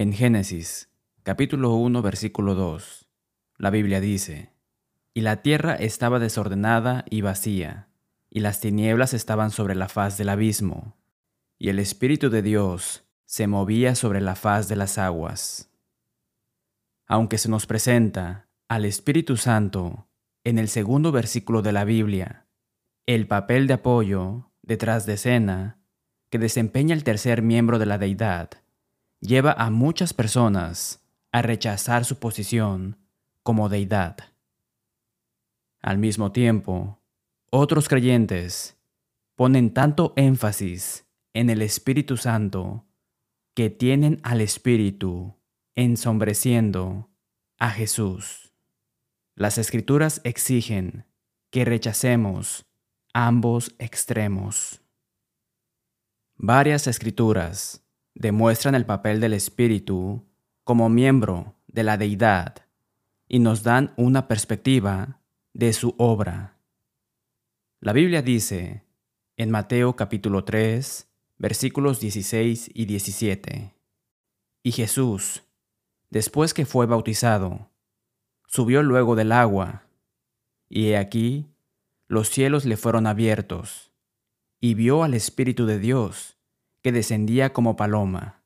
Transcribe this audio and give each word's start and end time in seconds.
En 0.00 0.14
Génesis, 0.14 0.88
capítulo 1.24 1.74
1, 1.74 2.00
versículo 2.00 2.54
2, 2.54 3.06
la 3.58 3.68
Biblia 3.68 4.00
dice, 4.00 4.54
Y 5.12 5.20
la 5.20 5.42
tierra 5.42 5.74
estaba 5.74 6.18
desordenada 6.18 7.04
y 7.10 7.20
vacía, 7.20 7.90
y 8.30 8.40
las 8.40 8.60
tinieblas 8.60 9.12
estaban 9.12 9.50
sobre 9.50 9.74
la 9.74 9.90
faz 9.90 10.16
del 10.16 10.30
abismo, 10.30 10.96
y 11.58 11.68
el 11.68 11.78
Espíritu 11.78 12.30
de 12.30 12.40
Dios 12.40 13.04
se 13.26 13.46
movía 13.46 13.94
sobre 13.94 14.22
la 14.22 14.36
faz 14.36 14.68
de 14.68 14.76
las 14.76 14.96
aguas. 14.96 15.70
Aunque 17.06 17.36
se 17.36 17.50
nos 17.50 17.66
presenta 17.66 18.48
al 18.68 18.86
Espíritu 18.86 19.36
Santo 19.36 20.08
en 20.44 20.58
el 20.58 20.68
segundo 20.68 21.12
versículo 21.12 21.60
de 21.60 21.72
la 21.72 21.84
Biblia, 21.84 22.46
el 23.04 23.26
papel 23.26 23.66
de 23.66 23.74
apoyo 23.74 24.50
detrás 24.62 25.04
de 25.04 25.12
escena 25.12 25.78
que 26.30 26.38
desempeña 26.38 26.94
el 26.94 27.04
tercer 27.04 27.42
miembro 27.42 27.78
de 27.78 27.84
la 27.84 27.98
deidad 27.98 28.62
lleva 29.20 29.52
a 29.52 29.70
muchas 29.70 30.14
personas 30.14 31.02
a 31.32 31.42
rechazar 31.42 32.04
su 32.04 32.18
posición 32.18 32.98
como 33.42 33.68
deidad. 33.68 34.16
Al 35.80 35.98
mismo 35.98 36.32
tiempo, 36.32 37.00
otros 37.50 37.88
creyentes 37.88 38.76
ponen 39.34 39.72
tanto 39.72 40.12
énfasis 40.16 41.06
en 41.32 41.50
el 41.50 41.62
Espíritu 41.62 42.16
Santo 42.16 42.86
que 43.54 43.70
tienen 43.70 44.20
al 44.22 44.40
Espíritu 44.40 45.36
ensombreciendo 45.74 47.10
a 47.58 47.70
Jesús. 47.70 48.52
Las 49.34 49.58
escrituras 49.58 50.20
exigen 50.24 51.06
que 51.50 51.64
rechacemos 51.64 52.66
ambos 53.12 53.74
extremos. 53.78 54.82
Varias 56.36 56.86
escrituras 56.86 57.84
demuestran 58.20 58.74
el 58.74 58.84
papel 58.84 59.18
del 59.18 59.32
Espíritu 59.32 60.22
como 60.62 60.90
miembro 60.90 61.54
de 61.68 61.84
la 61.84 61.96
deidad 61.96 62.66
y 63.26 63.38
nos 63.38 63.62
dan 63.62 63.94
una 63.96 64.28
perspectiva 64.28 65.22
de 65.54 65.72
su 65.72 65.94
obra. 65.96 66.58
La 67.80 67.94
Biblia 67.94 68.20
dice 68.20 68.84
en 69.38 69.50
Mateo 69.50 69.96
capítulo 69.96 70.44
3, 70.44 71.08
versículos 71.38 71.98
16 71.98 72.70
y 72.74 72.84
17, 72.84 73.74
Y 74.64 74.72
Jesús, 74.72 75.42
después 76.10 76.52
que 76.52 76.66
fue 76.66 76.84
bautizado, 76.84 77.70
subió 78.46 78.82
luego 78.82 79.16
del 79.16 79.32
agua, 79.32 79.84
y 80.68 80.88
he 80.88 80.98
aquí, 80.98 81.46
los 82.06 82.28
cielos 82.28 82.66
le 82.66 82.76
fueron 82.76 83.06
abiertos, 83.06 83.92
y 84.60 84.74
vio 84.74 85.04
al 85.04 85.14
Espíritu 85.14 85.64
de 85.64 85.78
Dios 85.78 86.36
que 86.82 86.92
descendía 86.92 87.52
como 87.52 87.76
paloma, 87.76 88.42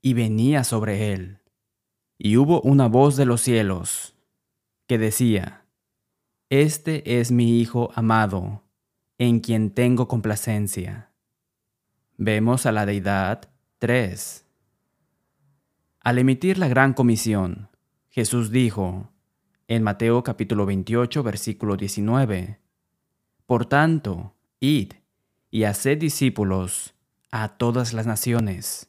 y 0.00 0.14
venía 0.14 0.64
sobre 0.64 1.12
él. 1.12 1.38
Y 2.18 2.36
hubo 2.36 2.60
una 2.62 2.88
voz 2.88 3.16
de 3.16 3.26
los 3.26 3.40
cielos, 3.40 4.14
que 4.86 4.98
decía, 4.98 5.64
Este 6.50 7.20
es 7.20 7.30
mi 7.30 7.60
Hijo 7.60 7.90
amado, 7.94 8.62
en 9.18 9.40
quien 9.40 9.70
tengo 9.70 10.08
complacencia. 10.08 11.10
Vemos 12.16 12.66
a 12.66 12.72
la 12.72 12.86
deidad 12.86 13.48
3. 13.78 14.44
Al 16.00 16.18
emitir 16.18 16.58
la 16.58 16.68
gran 16.68 16.94
comisión, 16.94 17.68
Jesús 18.08 18.50
dijo, 18.50 19.12
en 19.68 19.82
Mateo 19.82 20.24
capítulo 20.24 20.64
28, 20.64 21.22
versículo 21.22 21.76
19, 21.76 22.58
Por 23.46 23.66
tanto, 23.66 24.34
id 24.60 24.94
y 25.50 25.64
haced 25.64 25.98
discípulos 25.98 26.94
a 27.30 27.48
todas 27.48 27.92
las 27.92 28.06
naciones, 28.06 28.88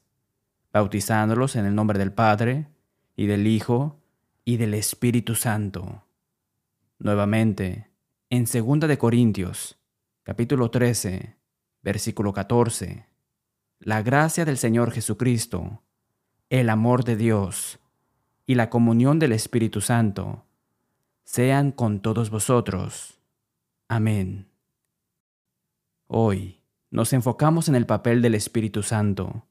bautizándolos 0.71 1.55
en 1.55 1.65
el 1.65 1.75
nombre 1.75 1.99
del 1.99 2.13
Padre, 2.13 2.67
y 3.15 3.27
del 3.27 3.47
Hijo, 3.47 3.99
y 4.45 4.57
del 4.57 4.73
Espíritu 4.73 5.35
Santo. 5.35 6.03
Nuevamente, 6.99 7.89
en 8.29 8.45
2 8.45 8.79
de 8.87 8.97
Corintios, 8.97 9.77
capítulo 10.23 10.71
13, 10.71 11.35
versículo 11.81 12.33
14, 12.33 13.05
la 13.79 14.01
gracia 14.01 14.45
del 14.45 14.57
Señor 14.57 14.91
Jesucristo, 14.91 15.81
el 16.49 16.69
amor 16.69 17.03
de 17.03 17.15
Dios 17.15 17.79
y 18.45 18.55
la 18.55 18.69
comunión 18.69 19.19
del 19.19 19.33
Espíritu 19.33 19.81
Santo 19.81 20.45
sean 21.23 21.71
con 21.71 22.01
todos 22.01 22.29
vosotros. 22.29 23.19
Amén. 23.87 24.47
Hoy, 26.07 26.58
nos 26.91 27.13
enfocamos 27.13 27.69
en 27.69 27.75
el 27.75 27.85
papel 27.85 28.21
del 28.21 28.35
Espíritu 28.35 28.83
Santo 28.83 29.45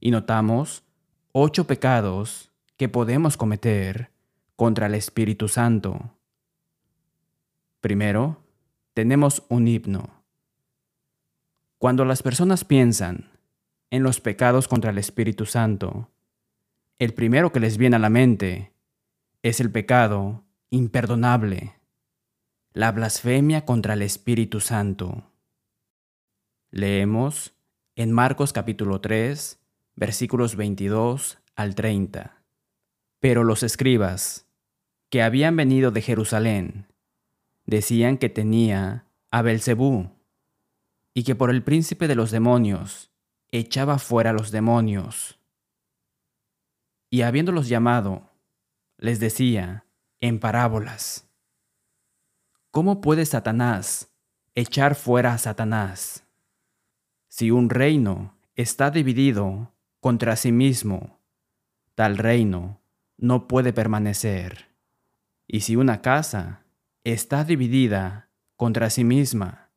y 0.00 0.10
notamos 0.10 0.84
ocho 1.32 1.66
pecados 1.66 2.50
que 2.76 2.88
podemos 2.88 3.36
cometer 3.36 4.10
contra 4.56 4.86
el 4.86 4.94
Espíritu 4.94 5.48
Santo. 5.48 6.12
Primero, 7.80 8.38
tenemos 8.92 9.42
un 9.48 9.66
himno. 9.66 10.22
Cuando 11.78 12.04
las 12.04 12.22
personas 12.22 12.64
piensan 12.64 13.30
en 13.90 14.02
los 14.02 14.20
pecados 14.20 14.68
contra 14.68 14.90
el 14.90 14.98
Espíritu 14.98 15.46
Santo, 15.46 16.10
el 16.98 17.12
primero 17.14 17.52
que 17.52 17.60
les 17.60 17.76
viene 17.76 17.96
a 17.96 17.98
la 17.98 18.10
mente 18.10 18.72
es 19.42 19.60
el 19.60 19.70
pecado 19.70 20.44
imperdonable, 20.70 21.74
la 22.72 22.92
blasfemia 22.92 23.64
contra 23.64 23.94
el 23.94 24.02
Espíritu 24.02 24.60
Santo. 24.60 25.30
Leemos 26.76 27.54
en 27.94 28.10
Marcos 28.10 28.52
capítulo 28.52 29.00
3, 29.00 29.60
versículos 29.94 30.56
22 30.56 31.38
al 31.54 31.76
30. 31.76 32.42
Pero 33.20 33.44
los 33.44 33.62
escribas, 33.62 34.48
que 35.08 35.22
habían 35.22 35.54
venido 35.54 35.92
de 35.92 36.02
Jerusalén, 36.02 36.88
decían 37.64 38.18
que 38.18 38.28
tenía 38.28 39.06
a 39.30 39.42
Belcebú 39.42 40.10
y 41.14 41.22
que 41.22 41.36
por 41.36 41.50
el 41.50 41.62
príncipe 41.62 42.08
de 42.08 42.16
los 42.16 42.32
demonios 42.32 43.12
echaba 43.52 44.00
fuera 44.00 44.32
los 44.32 44.50
demonios. 44.50 45.38
Y 47.08 47.22
habiéndolos 47.22 47.68
llamado, 47.68 48.32
les 48.98 49.20
decía 49.20 49.86
en 50.20 50.40
parábolas: 50.40 51.30
¿Cómo 52.72 53.00
puede 53.00 53.26
Satanás 53.26 54.12
echar 54.56 54.96
fuera 54.96 55.34
a 55.34 55.38
Satanás? 55.38 56.23
Si 57.36 57.50
un 57.50 57.68
reino 57.68 58.36
está 58.54 58.92
dividido 58.92 59.74
contra 59.98 60.36
sí 60.36 60.52
mismo, 60.52 61.18
tal 61.96 62.16
reino 62.16 62.80
no 63.16 63.48
puede 63.48 63.72
permanecer. 63.72 64.68
Y 65.48 65.62
si 65.62 65.74
una 65.74 66.00
casa 66.00 66.62
está 67.02 67.42
dividida 67.42 68.30
contra 68.54 68.88
sí 68.88 69.02
misma, 69.02 69.72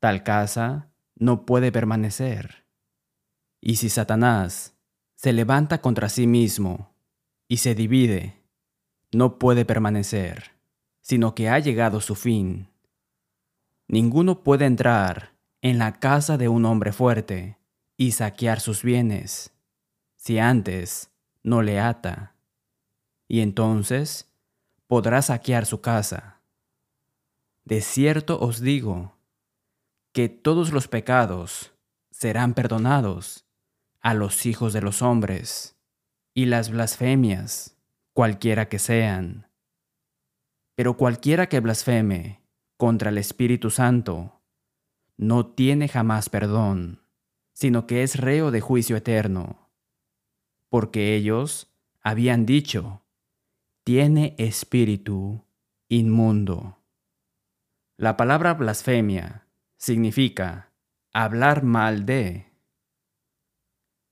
tal 0.00 0.22
casa 0.22 0.90
no 1.14 1.46
puede 1.46 1.72
permanecer. 1.72 2.66
Y 3.62 3.76
si 3.76 3.88
Satanás 3.88 4.76
se 5.14 5.32
levanta 5.32 5.80
contra 5.80 6.10
sí 6.10 6.26
mismo 6.26 6.94
y 7.48 7.56
se 7.56 7.74
divide, 7.74 8.42
no 9.12 9.38
puede 9.38 9.64
permanecer, 9.64 10.50
sino 11.00 11.34
que 11.34 11.48
ha 11.48 11.58
llegado 11.58 12.02
su 12.02 12.14
fin. 12.14 12.68
Ninguno 13.88 14.42
puede 14.42 14.66
entrar 14.66 15.35
en 15.70 15.78
la 15.78 15.98
casa 15.98 16.36
de 16.36 16.48
un 16.48 16.64
hombre 16.64 16.92
fuerte 16.92 17.58
y 17.96 18.12
saquear 18.12 18.60
sus 18.60 18.84
bienes, 18.84 19.52
si 20.14 20.38
antes 20.38 21.10
no 21.42 21.60
le 21.60 21.80
ata, 21.80 22.36
y 23.26 23.40
entonces 23.40 24.30
podrá 24.86 25.22
saquear 25.22 25.66
su 25.66 25.80
casa. 25.80 26.40
De 27.64 27.80
cierto 27.80 28.38
os 28.38 28.60
digo 28.60 29.16
que 30.12 30.28
todos 30.28 30.72
los 30.72 30.86
pecados 30.86 31.72
serán 32.12 32.54
perdonados 32.54 33.44
a 34.00 34.14
los 34.14 34.46
hijos 34.46 34.72
de 34.72 34.82
los 34.82 35.02
hombres, 35.02 35.74
y 36.32 36.46
las 36.46 36.70
blasfemias, 36.70 37.76
cualquiera 38.12 38.68
que 38.68 38.78
sean. 38.78 39.48
Pero 40.76 40.96
cualquiera 40.96 41.48
que 41.48 41.58
blasfeme 41.58 42.40
contra 42.76 43.10
el 43.10 43.18
Espíritu 43.18 43.70
Santo, 43.70 44.35
no 45.16 45.46
tiene 45.46 45.88
jamás 45.88 46.28
perdón, 46.28 47.02
sino 47.52 47.86
que 47.86 48.02
es 48.02 48.16
reo 48.16 48.50
de 48.50 48.60
juicio 48.60 48.96
eterno. 48.96 49.70
Porque 50.68 51.14
ellos 51.14 51.72
habían 52.02 52.44
dicho, 52.44 53.02
tiene 53.84 54.34
espíritu 54.38 55.44
inmundo. 55.88 56.78
La 57.96 58.16
palabra 58.16 58.54
blasfemia 58.54 59.46
significa 59.78 60.72
hablar 61.12 61.62
mal 61.62 62.04
de. 62.04 62.52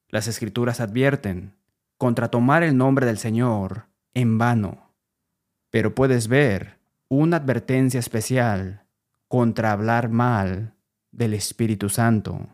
Las 0.09 0.27
escrituras 0.27 0.81
advierten 0.81 1.55
contra 1.99 2.31
tomar 2.31 2.63
el 2.63 2.77
nombre 2.77 3.05
del 3.05 3.19
Señor 3.19 3.89
en 4.15 4.39
vano, 4.39 4.95
pero 5.71 5.95
puedes 5.95 6.29
ver 6.29 6.79
una 7.09 7.39
advertencia 7.39 8.01
especial 8.01 8.87
contra 9.29 9.73
hablar 9.73 10.09
mal 10.09 10.75
del 11.15 11.35
Espíritu 11.35 11.89
Santo. 11.89 12.49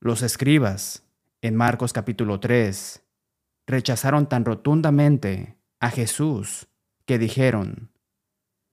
Los 0.00 0.22
escribas 0.22 1.04
en 1.40 1.54
Marcos 1.54 1.92
capítulo 1.92 2.40
3, 2.40 3.02
rechazaron 3.66 4.28
tan 4.28 4.44
rotundamente 4.44 5.56
a 5.78 5.90
Jesús 5.90 6.66
que 7.06 7.18
dijeron 7.18 7.92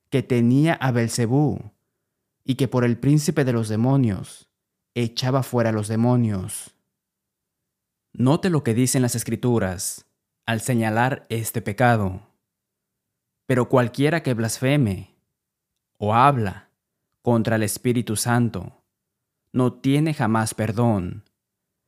que 0.10 0.24
tenía 0.24 0.74
a 0.74 0.92
Belcebú 0.92 1.72
y 2.44 2.56
que 2.56 2.68
por 2.68 2.84
el 2.84 2.98
príncipe 2.98 3.46
de 3.46 3.54
los 3.54 3.70
demonios 3.70 4.50
echaba 4.96 5.44
fuera 5.44 5.70
a 5.70 5.74
los 5.74 5.88
demonios. 5.88 6.76
Note 8.14 8.50
lo 8.50 8.64
que 8.64 8.74
dicen 8.74 9.04
las 9.04 9.16
escrituras 9.16 10.06
al 10.46 10.62
señalar 10.62 11.28
este 11.30 11.62
pecado. 11.62 12.22
Pero 13.46 13.70
cualquiera 13.70 14.24
que 14.24 14.34
blasfeme 14.34 15.16
o 15.98 16.16
habla 16.16 16.67
contra 17.28 17.58
el 17.58 17.64
Espíritu 17.64 18.16
Santo 18.16 18.86
no 19.52 19.74
tiene 19.74 20.14
jamás 20.14 20.54
perdón, 20.54 21.30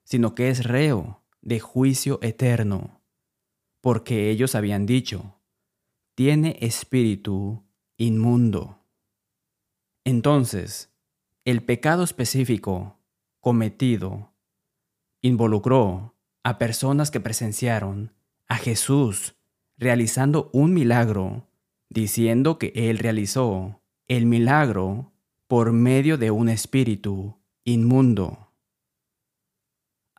sino 0.04 0.36
que 0.36 0.50
es 0.50 0.66
reo 0.66 1.24
de 1.40 1.62
juicio 1.62 2.20
eterno, 2.22 3.00
porque 3.80 4.32
ellos 4.32 4.54
habían 4.54 4.86
dicho, 4.86 5.40
tiene 6.14 6.58
espíritu 6.60 7.64
inmundo. 7.96 8.84
Entonces, 10.04 10.94
el 11.46 11.64
pecado 11.64 12.04
específico 12.04 13.00
cometido 13.40 14.34
involucró 15.22 16.18
a 16.44 16.58
personas 16.58 17.12
que 17.12 17.22
presenciaron 17.22 18.12
a 18.50 18.58
Jesús 18.58 19.38
realizando 19.78 20.50
un 20.52 20.74
milagro, 20.74 21.48
diciendo 21.88 22.60
que 22.60 22.74
Él 22.76 22.98
realizó 22.98 23.82
el 24.10 24.26
milagro 24.26 25.14
por 25.50 25.72
medio 25.72 26.20
de 26.20 26.30
un 26.30 26.48
espíritu 26.48 27.42
inmundo. 27.64 28.54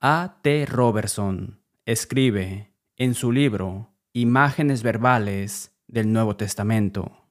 A. 0.01 0.41
T. 0.43 0.67
Robertson 0.67 1.61
escribe 1.87 2.75
en 2.97 3.15
su 3.15 3.31
libro 3.31 3.95
Imágenes 4.13 4.83
verbales 4.83 5.73
del 5.87 6.13
Nuevo 6.13 6.35
Testamento. 6.35 7.29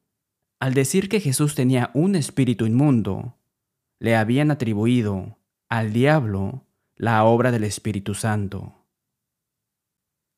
Al 0.61 0.73
decir 0.73 1.09
que 1.09 1.19
Jesús 1.19 1.55
tenía 1.55 1.91
un 1.93 2.15
espíritu 2.15 2.65
inmundo, 2.65 3.37
le 3.99 4.15
habían 4.15 4.49
atribuido 4.49 5.37
al 5.67 5.91
diablo 5.91 6.65
la 6.95 7.25
obra 7.25 7.51
del 7.51 7.65
Espíritu 7.65 8.13
Santo. 8.13 8.75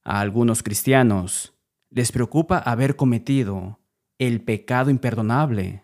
A 0.04 0.20
algunos 0.20 0.64
cristianos 0.64 1.54
les 1.92 2.12
preocupa 2.12 2.58
haber 2.58 2.96
cometido 2.96 3.80
el 4.18 4.42
pecado 4.42 4.90
imperdonable, 4.90 5.84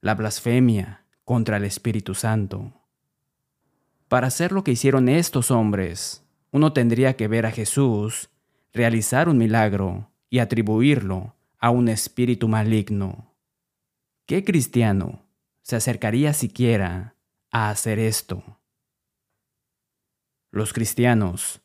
la 0.00 0.14
blasfemia 0.14 1.04
contra 1.24 1.58
el 1.58 1.64
Espíritu 1.64 2.14
Santo. 2.14 2.72
Para 4.08 4.28
hacer 4.28 4.50
lo 4.50 4.64
que 4.64 4.72
hicieron 4.72 5.08
estos 5.08 5.50
hombres, 5.50 6.24
uno 6.50 6.72
tendría 6.72 7.16
que 7.16 7.28
ver 7.28 7.46
a 7.46 7.50
Jesús 7.50 8.30
realizar 8.72 9.28
un 9.28 9.38
milagro 9.38 10.10
y 10.30 10.38
atribuirlo 10.38 11.36
a 11.58 11.70
un 11.70 11.88
espíritu 11.88 12.48
maligno. 12.48 13.34
¿Qué 14.26 14.44
cristiano 14.44 15.26
se 15.62 15.76
acercaría 15.76 16.32
siquiera 16.32 17.14
a 17.50 17.70
hacer 17.70 17.98
esto? 17.98 18.58
Los 20.50 20.72
cristianos 20.72 21.60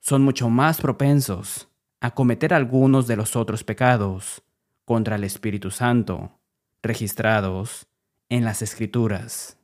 son 0.00 0.22
mucho 0.22 0.48
más 0.48 0.80
propensos 0.80 1.68
a 2.00 2.12
cometer 2.12 2.54
algunos 2.54 3.06
de 3.06 3.16
los 3.16 3.36
otros 3.36 3.62
pecados 3.62 4.42
contra 4.84 5.16
el 5.16 5.24
Espíritu 5.24 5.70
Santo 5.70 6.40
registrados 6.84 7.86
en 8.28 8.44
las 8.44 8.62
Escrituras. 8.62 9.58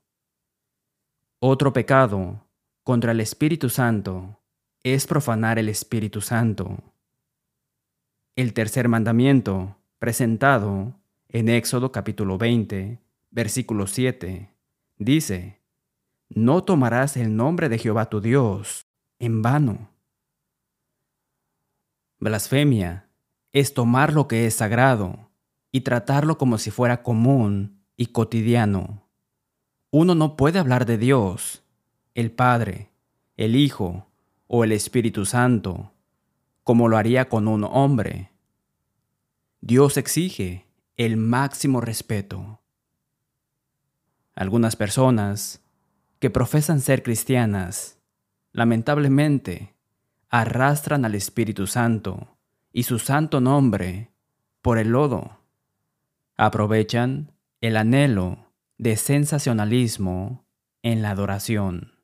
Otro 1.38 1.72
pecado 1.72 2.46
contra 2.82 3.12
el 3.12 3.20
Espíritu 3.20 3.69
Santo 3.69 4.40
es 4.82 5.06
profanar 5.06 5.58
el 5.58 5.69
Espíritu 5.69 6.22
Santo. 6.22 6.82
El 8.37 8.55
tercer 8.55 8.88
mandamiento 8.88 9.76
presentado 9.99 10.94
en 11.28 11.50
Éxodo 11.50 11.93
capítulo 11.93 12.38
20, 12.38 12.99
versículo 13.31 13.87
7, 13.87 14.49
dice, 14.96 15.61
No 16.31 16.64
tomarás 16.64 17.17
el 17.19 17.37
nombre 17.37 17.69
de 17.69 17.78
Jehová 17.78 18.08
tu 18.08 18.20
Dios 18.20 18.87
en 19.19 19.43
vano. 19.43 19.90
Blasfemia 22.19 23.08
es 23.52 23.75
tomar 23.75 24.12
lo 24.12 24.26
que 24.26 24.46
es 24.46 24.55
sagrado 24.55 25.30
y 25.72 25.82
tratarlo 25.82 26.38
como 26.38 26.58
si 26.58 26.70
fuera 26.70 27.02
común 27.02 27.82
y 27.96 28.06
cotidiano. 28.06 29.08
Uno 29.90 30.14
no 30.14 30.37
puede 30.37 30.58
hablar 30.58 30.87
de 30.87 30.99
Dios, 30.99 31.62
el 32.14 32.31
Padre, 32.31 32.90
el 33.37 33.56
Hijo 33.56 34.06
o 34.46 34.64
el 34.64 34.72
Espíritu 34.72 35.26
Santo, 35.26 35.93
como 36.64 36.88
lo 36.88 36.96
haría 36.96 37.28
con 37.28 37.49
un 37.49 37.64
hombre. 37.64 38.31
Dios 39.61 39.96
exige 39.96 40.67
el 40.96 41.17
máximo 41.17 41.81
respeto. 41.81 42.61
Algunas 44.34 44.76
personas 44.76 45.61
que 46.19 46.31
profesan 46.31 46.81
ser 46.81 47.02
cristianas, 47.02 47.99
lamentablemente, 48.52 49.75
arrastran 50.28 51.05
al 51.05 51.14
Espíritu 51.14 51.67
Santo 51.67 52.38
y 52.72 52.84
su 52.84 52.99
santo 52.99 53.40
nombre 53.40 54.12
por 54.62 54.78
el 54.78 54.90
lodo. 54.90 55.40
Aprovechan 56.43 57.37
el 57.61 57.77
anhelo 57.77 58.51
de 58.79 58.97
sensacionalismo 58.97 60.49
en 60.83 61.03
la 61.03 61.11
adoración. 61.11 62.03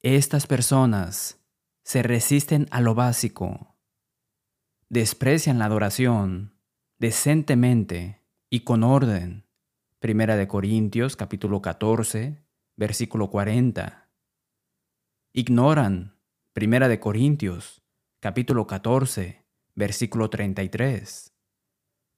Estas 0.00 0.46
personas 0.46 1.38
se 1.84 2.02
resisten 2.02 2.66
a 2.70 2.80
lo 2.80 2.94
básico, 2.94 3.76
desprecian 4.88 5.58
la 5.58 5.66
adoración 5.66 6.58
decentemente 6.98 8.24
y 8.48 8.60
con 8.60 8.82
orden. 8.82 9.44
Primera 9.98 10.36
de 10.36 10.48
Corintios 10.48 11.14
capítulo 11.14 11.60
14, 11.60 12.42
versículo 12.74 13.28
40. 13.28 14.08
Ignoran 15.34 16.16
Primera 16.54 16.88
de 16.88 17.00
Corintios 17.00 17.82
capítulo 18.18 18.66
14, 18.66 19.44
versículo 19.74 20.30
33. 20.30 21.34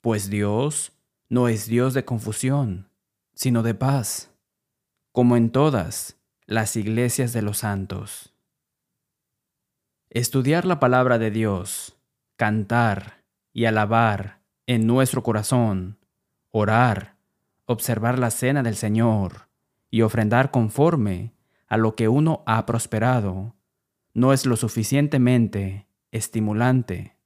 Pues 0.00 0.30
Dios 0.30 0.94
no 1.28 1.48
es 1.48 1.66
Dios 1.66 1.94
de 1.94 2.04
confusión, 2.04 2.88
sino 3.34 3.62
de 3.62 3.74
paz, 3.74 4.30
como 5.12 5.36
en 5.36 5.50
todas 5.50 6.16
las 6.46 6.76
iglesias 6.76 7.32
de 7.32 7.42
los 7.42 7.58
santos. 7.58 8.34
Estudiar 10.10 10.64
la 10.64 10.80
palabra 10.80 11.18
de 11.18 11.30
Dios, 11.30 11.98
cantar 12.36 13.24
y 13.52 13.66
alabar 13.66 14.40
en 14.66 14.86
nuestro 14.86 15.22
corazón, 15.22 15.98
orar, 16.50 17.16
observar 17.66 18.18
la 18.18 18.30
cena 18.30 18.62
del 18.62 18.76
Señor 18.76 19.48
y 19.90 20.02
ofrendar 20.02 20.50
conforme 20.50 21.34
a 21.66 21.76
lo 21.76 21.94
que 21.94 22.08
uno 22.08 22.42
ha 22.46 22.64
prosperado, 22.64 23.54
no 24.14 24.32
es 24.32 24.46
lo 24.46 24.56
suficientemente 24.56 25.86
estimulante. 26.10 27.16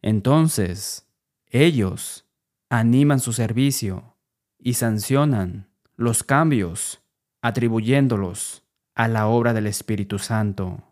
Entonces, 0.00 1.06
ellos 1.46 2.27
animan 2.70 3.20
su 3.20 3.32
servicio 3.32 4.16
y 4.58 4.74
sancionan 4.74 5.68
los 5.96 6.22
cambios 6.22 7.02
atribuyéndolos 7.40 8.62
a 8.94 9.08
la 9.08 9.26
obra 9.26 9.54
del 9.54 9.66
Espíritu 9.66 10.18
Santo. 10.18 10.82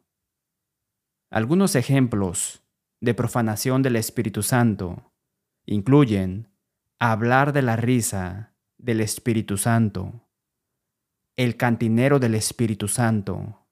Algunos 1.30 1.74
ejemplos 1.74 2.62
de 3.00 3.14
profanación 3.14 3.82
del 3.82 3.96
Espíritu 3.96 4.42
Santo 4.42 5.12
incluyen 5.66 6.48
hablar 6.98 7.52
de 7.52 7.62
la 7.62 7.76
risa 7.76 8.54
del 8.78 9.00
Espíritu 9.00 9.58
Santo, 9.58 10.22
el 11.36 11.56
cantinero 11.56 12.18
del 12.18 12.34
Espíritu 12.34 12.88
Santo, 12.88 13.66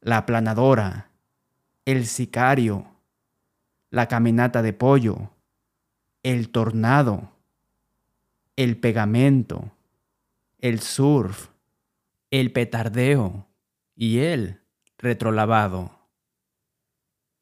la 0.00 0.18
aplanadora, 0.18 1.10
el 1.84 2.06
sicario, 2.06 2.86
la 3.90 4.06
caminata 4.06 4.62
de 4.62 4.72
pollo, 4.72 5.30
el 6.22 6.50
tornado, 6.50 7.32
el 8.56 8.78
pegamento, 8.78 9.72
el 10.58 10.80
surf, 10.80 11.48
el 12.30 12.52
petardeo 12.52 13.46
y 13.94 14.18
el 14.18 14.60
retrolavado. 14.98 15.98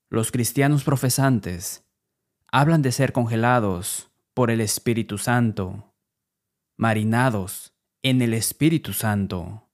Los 0.09 0.31
cristianos 0.31 0.85
profesantes 0.85 1.85
hablan 2.53 2.83
de 2.83 2.93
ser 2.93 3.13
congelados 3.13 4.11
por 4.35 4.51
el 4.51 4.61
Espíritu 4.61 5.19
Santo, 5.19 5.95
marinados 6.77 7.73
en 8.03 8.23
el 8.23 8.35
Espíritu 8.35 8.93
Santo, 8.93 9.69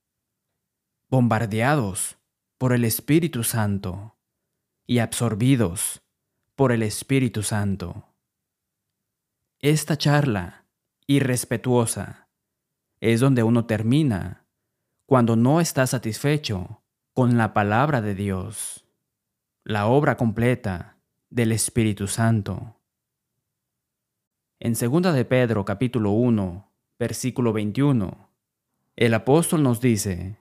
bombardeados 1.09 2.17
por 2.57 2.73
el 2.73 2.85
Espíritu 2.85 3.45
Santo 3.45 4.17
y 4.87 5.01
absorbidos 5.01 6.03
por 6.55 6.73
el 6.73 6.83
Espíritu 6.83 7.43
Santo. 7.43 8.12
Esta 9.65 9.97
charla 9.97 10.67
irrespetuosa 11.07 12.29
es 12.99 13.21
donde 13.21 13.45
uno 13.45 13.65
termina 13.65 14.45
cuando 15.07 15.37
no 15.37 15.61
está 15.61 15.87
satisfecho 15.87 16.83
con 17.15 17.39
la 17.39 17.55
palabra 17.55 18.01
de 18.01 18.17
Dios, 18.17 18.85
la 19.63 19.87
obra 19.87 20.17
completa 20.17 20.99
del 21.31 21.53
Espíritu 21.53 22.09
Santo. 22.09 22.81
En 24.59 24.73
2 24.73 25.15
de 25.15 25.25
Pedro 25.25 25.65
capítulo 25.65 26.11
1, 26.11 26.69
versículo 26.99 27.53
21, 27.53 28.31
el 28.97 29.15
apóstol 29.15 29.63
nos 29.63 29.81
dice 29.81 30.41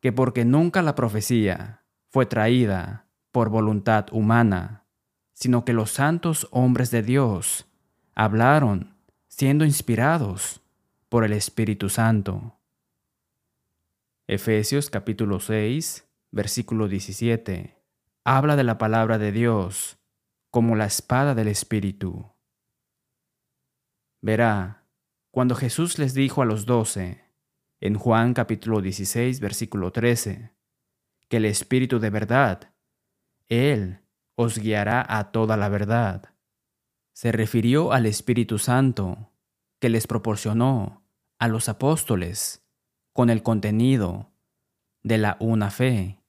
que 0.00 0.12
porque 0.12 0.44
nunca 0.44 0.82
la 0.82 0.94
profecía 0.94 1.82
fue 2.10 2.26
traída 2.26 3.08
por 3.32 3.48
voluntad 3.48 4.06
humana, 4.12 4.86
sino 5.32 5.64
que 5.64 5.72
los 5.72 5.90
santos 5.90 6.46
hombres 6.52 6.92
de 6.92 7.02
Dios 7.02 7.66
hablaron 8.14 8.94
siendo 9.28 9.64
inspirados 9.64 10.60
por 11.08 11.24
el 11.24 11.32
Espíritu 11.32 11.88
Santo. 11.88 12.58
Efesios 14.26 14.90
capítulo 14.90 15.40
6, 15.40 16.06
versículo 16.30 16.88
17, 16.88 17.76
habla 18.24 18.56
de 18.56 18.64
la 18.64 18.78
palabra 18.78 19.18
de 19.18 19.32
Dios 19.32 19.98
como 20.50 20.76
la 20.76 20.84
espada 20.84 21.34
del 21.34 21.48
Espíritu. 21.48 22.30
Verá, 24.20 24.84
cuando 25.30 25.54
Jesús 25.54 25.98
les 25.98 26.12
dijo 26.12 26.42
a 26.42 26.44
los 26.44 26.66
doce, 26.66 27.24
en 27.80 27.94
Juan 27.94 28.34
capítulo 28.34 28.80
16, 28.80 29.40
versículo 29.40 29.90
13, 29.90 30.52
que 31.28 31.38
el 31.38 31.46
Espíritu 31.46 31.98
de 31.98 32.10
verdad, 32.10 32.74
Él 33.48 34.00
os 34.34 34.58
guiará 34.58 35.04
a 35.08 35.32
toda 35.32 35.56
la 35.56 35.68
verdad. 35.68 36.31
Se 37.12 37.32
refirió 37.32 37.92
al 37.92 38.06
Espíritu 38.06 38.58
Santo 38.58 39.30
que 39.80 39.88
les 39.88 40.06
proporcionó 40.06 41.02
a 41.38 41.48
los 41.48 41.68
apóstoles 41.68 42.64
con 43.12 43.30
el 43.30 43.42
contenido 43.42 44.30
de 45.02 45.18
la 45.18 45.36
una 45.40 45.70
fe, 45.70 46.22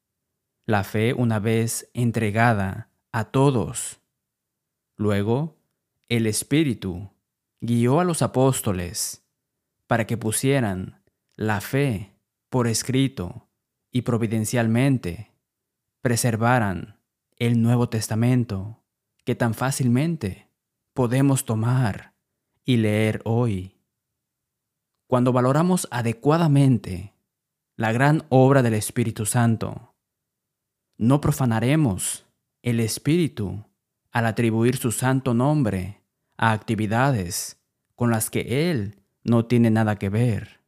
la 0.65 0.83
fe 0.83 1.13
una 1.13 1.39
vez 1.39 1.89
entregada 1.93 2.89
a 3.11 3.25
todos. 3.25 4.01
Luego, 4.97 5.57
el 6.09 6.27
Espíritu 6.27 7.11
guió 7.61 7.99
a 7.99 8.03
los 8.03 8.21
apóstoles 8.21 9.23
para 9.87 10.05
que 10.05 10.17
pusieran 10.17 11.01
la 11.35 11.61
fe 11.61 12.13
por 12.49 12.67
escrito 12.67 13.47
y 13.91 14.01
providencialmente 14.01 15.31
preservaran 16.01 16.99
el 17.37 17.61
Nuevo 17.61 17.89
Testamento 17.89 18.83
que 19.23 19.35
tan 19.35 19.53
fácilmente 19.53 20.49
podemos 20.93 21.45
tomar 21.45 22.13
y 22.65 22.77
leer 22.77 23.21
hoy. 23.25 23.77
Cuando 25.07 25.33
valoramos 25.33 25.87
adecuadamente 25.91 27.13
la 27.75 27.91
gran 27.91 28.25
obra 28.29 28.61
del 28.61 28.75
Espíritu 28.75 29.25
Santo, 29.25 29.95
no 30.97 31.21
profanaremos 31.21 32.25
el 32.61 32.79
Espíritu 32.79 33.65
al 34.11 34.25
atribuir 34.25 34.77
su 34.77 34.91
santo 34.91 35.33
nombre 35.33 36.01
a 36.37 36.51
actividades 36.51 37.59
con 37.95 38.11
las 38.11 38.29
que 38.29 38.71
Él 38.71 39.03
no 39.23 39.45
tiene 39.45 39.69
nada 39.69 39.97
que 39.97 40.09
ver 40.09 40.63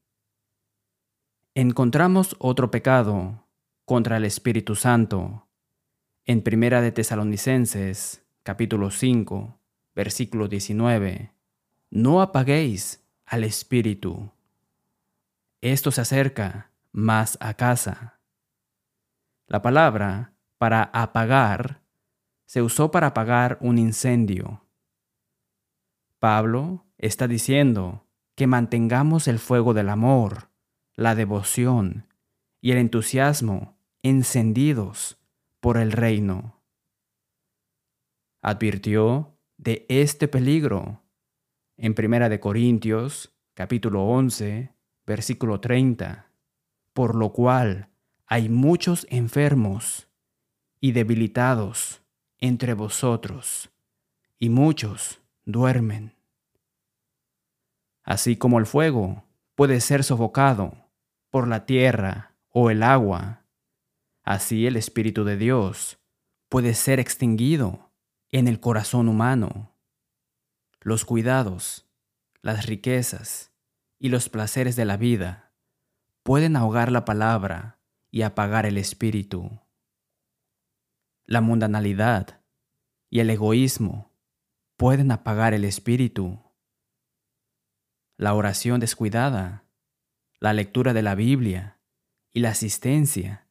encontramos 1.56 2.36
otro 2.40 2.70
pecado 2.70 3.48
contra 3.86 4.18
el 4.18 4.26
Espíritu 4.26 4.76
Santo 4.76 5.48
en 6.26 6.42
Primera 6.42 6.82
de 6.82 6.92
Tesalonicenses, 6.92 8.26
capítulo 8.44 8.92
5, 8.92 9.58
versículo 9.96 10.48
19. 10.48 11.32
No 11.90 12.22
apaguéis 12.22 13.04
al 13.26 13.44
Espíritu. 13.44 14.32
Esto 15.62 15.92
se 15.92 16.02
acerca 16.02 16.72
más 16.92 17.38
a 17.42 17.54
casa. 17.54 18.20
La 19.48 19.62
palabra 19.62 20.34
para 20.58 20.84
apagar 20.84 21.82
se 22.46 22.62
usó 22.62 22.92
para 22.92 23.08
apagar 23.08 23.58
un 23.62 23.78
incendio. 23.78 24.66
Pablo 26.20 26.86
está 26.98 27.28
diciendo 27.28 28.06
que 28.36 28.48
mantengamos 28.48 29.28
el 29.28 29.40
fuego 29.40 29.74
del 29.74 29.90
amor 29.90 30.50
la 30.96 31.14
devoción 31.14 32.08
y 32.62 32.72
el 32.72 32.78
entusiasmo 32.78 33.78
encendidos 34.02 35.18
por 35.60 35.78
el 35.78 35.92
reino. 35.92 36.62
Advirtió 38.42 39.35
de 39.58 39.86
este 39.90 40.28
peligro 40.28 41.02
en 41.78 41.94
Primera 41.94 42.30
de 42.30 42.40
Corintios, 42.40 43.34
capítulo 43.54 44.04
11, 44.04 44.74
versículo 45.06 45.60
30, 45.60 46.32
por 46.94 47.16
lo 47.16 47.32
cual 47.32 47.90
hay 48.26 48.50
muchos 48.50 49.06
enfermos 49.10 50.08
y 50.80 50.92
debilitados 50.92 52.02
entre 52.40 52.74
vosotros, 52.74 53.72
y 54.38 54.50
muchos 54.50 55.22
duermen. 55.46 56.16
Así 58.04 58.36
como 58.36 58.60
el 58.60 58.66
fuego 58.66 59.24
puede 59.56 59.80
ser 59.82 60.04
sofocado 60.04 60.90
por 61.30 61.48
la 61.48 61.66
tierra 61.66 62.36
o 62.50 62.70
el 62.70 62.84
agua. 62.84 63.46
Así 64.24 64.68
el 64.68 64.76
Espíritu 64.76 65.24
de 65.24 65.38
Dios 65.38 65.98
puede 66.50 66.74
ser 66.74 67.00
extinguido 67.00 67.85
en 68.40 68.50
el 68.50 68.60
corazón 68.60 69.08
humano. 69.08 69.74
Los 70.82 71.06
cuidados, 71.06 71.90
las 72.42 72.66
riquezas 72.66 73.54
y 73.98 74.10
los 74.10 74.28
placeres 74.28 74.76
de 74.76 74.84
la 74.84 74.98
vida 74.98 75.54
pueden 76.22 76.58
ahogar 76.58 76.92
la 76.92 77.06
palabra 77.06 77.80
y 78.12 78.24
apagar 78.24 78.66
el 78.66 78.78
espíritu. 78.78 79.62
La 81.26 81.40
mundanalidad 81.40 82.42
y 83.10 83.22
el 83.22 83.30
egoísmo 83.30 84.12
pueden 84.76 85.12
apagar 85.12 85.54
el 85.54 85.64
espíritu. 85.64 86.44
La 88.18 88.34
oración 88.34 88.82
descuidada 88.82 89.64
la 90.42 90.52
lectura 90.52 90.92
de 90.92 91.04
la 91.04 91.16
Biblia 91.16 91.80
y 92.34 92.42
la 92.42 92.50
asistencia 92.50 93.48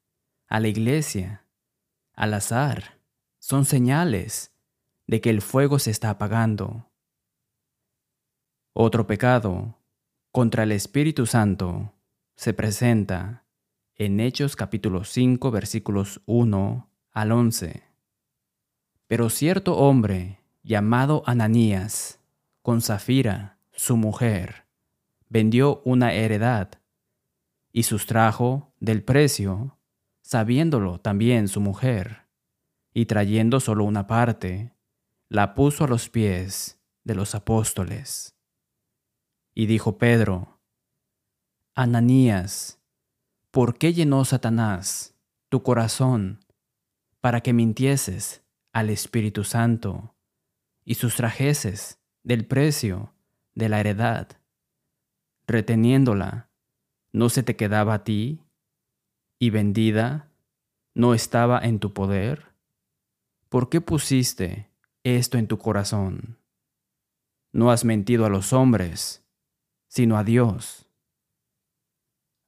a 0.47 0.61
la 0.61 0.69
iglesia 0.69 1.47
al 2.13 2.35
azar 2.35 2.99
son 3.39 3.65
señales 3.65 4.54
de 5.07 5.21
que 5.21 5.31
el 5.31 5.43
fuego 5.43 5.79
se 5.79 5.91
está 5.91 6.11
apagando. 6.11 6.91
Otro 8.73 9.07
pecado 9.07 9.79
contra 10.33 10.65
el 10.65 10.73
Espíritu 10.73 11.27
Santo 11.27 11.93
se 12.37 12.53
presenta 12.55 13.45
en 13.95 14.19
Hechos 14.19 14.57
capítulo 14.57 15.05
5 15.05 15.51
versículos 15.51 16.21
1 16.27 16.91
al 17.13 17.33
11. 17.33 17.85
Pero 19.07 19.31
cierto 19.31 19.77
hombre 19.77 20.41
llamado 20.65 21.23
Ananías, 21.27 22.21
con 22.63 22.81
Zafira, 22.81 23.59
su 23.71 23.97
mujer, 23.97 24.67
vendió 25.29 25.83
una 25.85 26.13
heredad 26.13 26.71
y 27.71 27.85
sustrajo 27.85 28.73
del 28.81 29.05
precio, 29.05 29.79
sabiéndolo 30.23 31.01
también 31.01 31.49
su 31.49 31.61
mujer, 31.61 32.23
y 32.93 33.07
trayendo 33.07 33.61
solo 33.61 33.85
una 33.85 34.07
parte, 34.07 34.74
la 35.35 35.53
puso 35.57 35.83
a 35.83 35.89
los 35.89 36.11
pies 36.11 36.79
de 37.03 37.17
los 37.17 37.35
apóstoles. 37.35 38.37
Y 39.53 39.67
dijo 39.67 39.99
Pedro, 39.99 40.61
Ananías, 41.75 42.81
¿por 43.51 43.77
qué 43.77 43.93
llenó 43.93 44.25
Satanás 44.25 45.17
tu 45.49 45.65
corazón 45.65 46.45
para 47.21 47.41
que 47.41 47.53
mintieses 47.53 48.45
al 48.73 48.91
Espíritu 48.91 49.43
Santo 49.43 50.15
y 50.85 50.95
sustrajeses 50.95 51.99
del 52.23 52.47
precio 52.47 53.13
de 53.57 53.69
la 53.69 53.81
heredad, 53.81 54.29
reteniéndola 55.49 56.49
no 57.13 57.29
se 57.29 57.43
te 57.43 57.57
quedaba 57.57 57.95
a 57.95 58.05
ti 58.05 58.45
y 59.41 59.51
vendida 59.51 60.31
no 60.95 61.13
estaba 61.13 61.59
en 61.59 61.81
tu 61.81 61.93
poder? 61.93 62.55
¿Por 63.49 63.69
qué 63.69 63.81
pusiste 63.81 64.73
esto 65.05 65.39
en 65.39 65.47
tu 65.47 65.59
corazón? 65.59 66.39
No 67.53 67.71
has 67.71 67.85
mentido 67.85 68.27
a 68.27 68.29
los 68.29 68.53
hombres, 68.53 69.25
sino 69.87 70.19
a 70.19 70.25
Dios. 70.25 70.89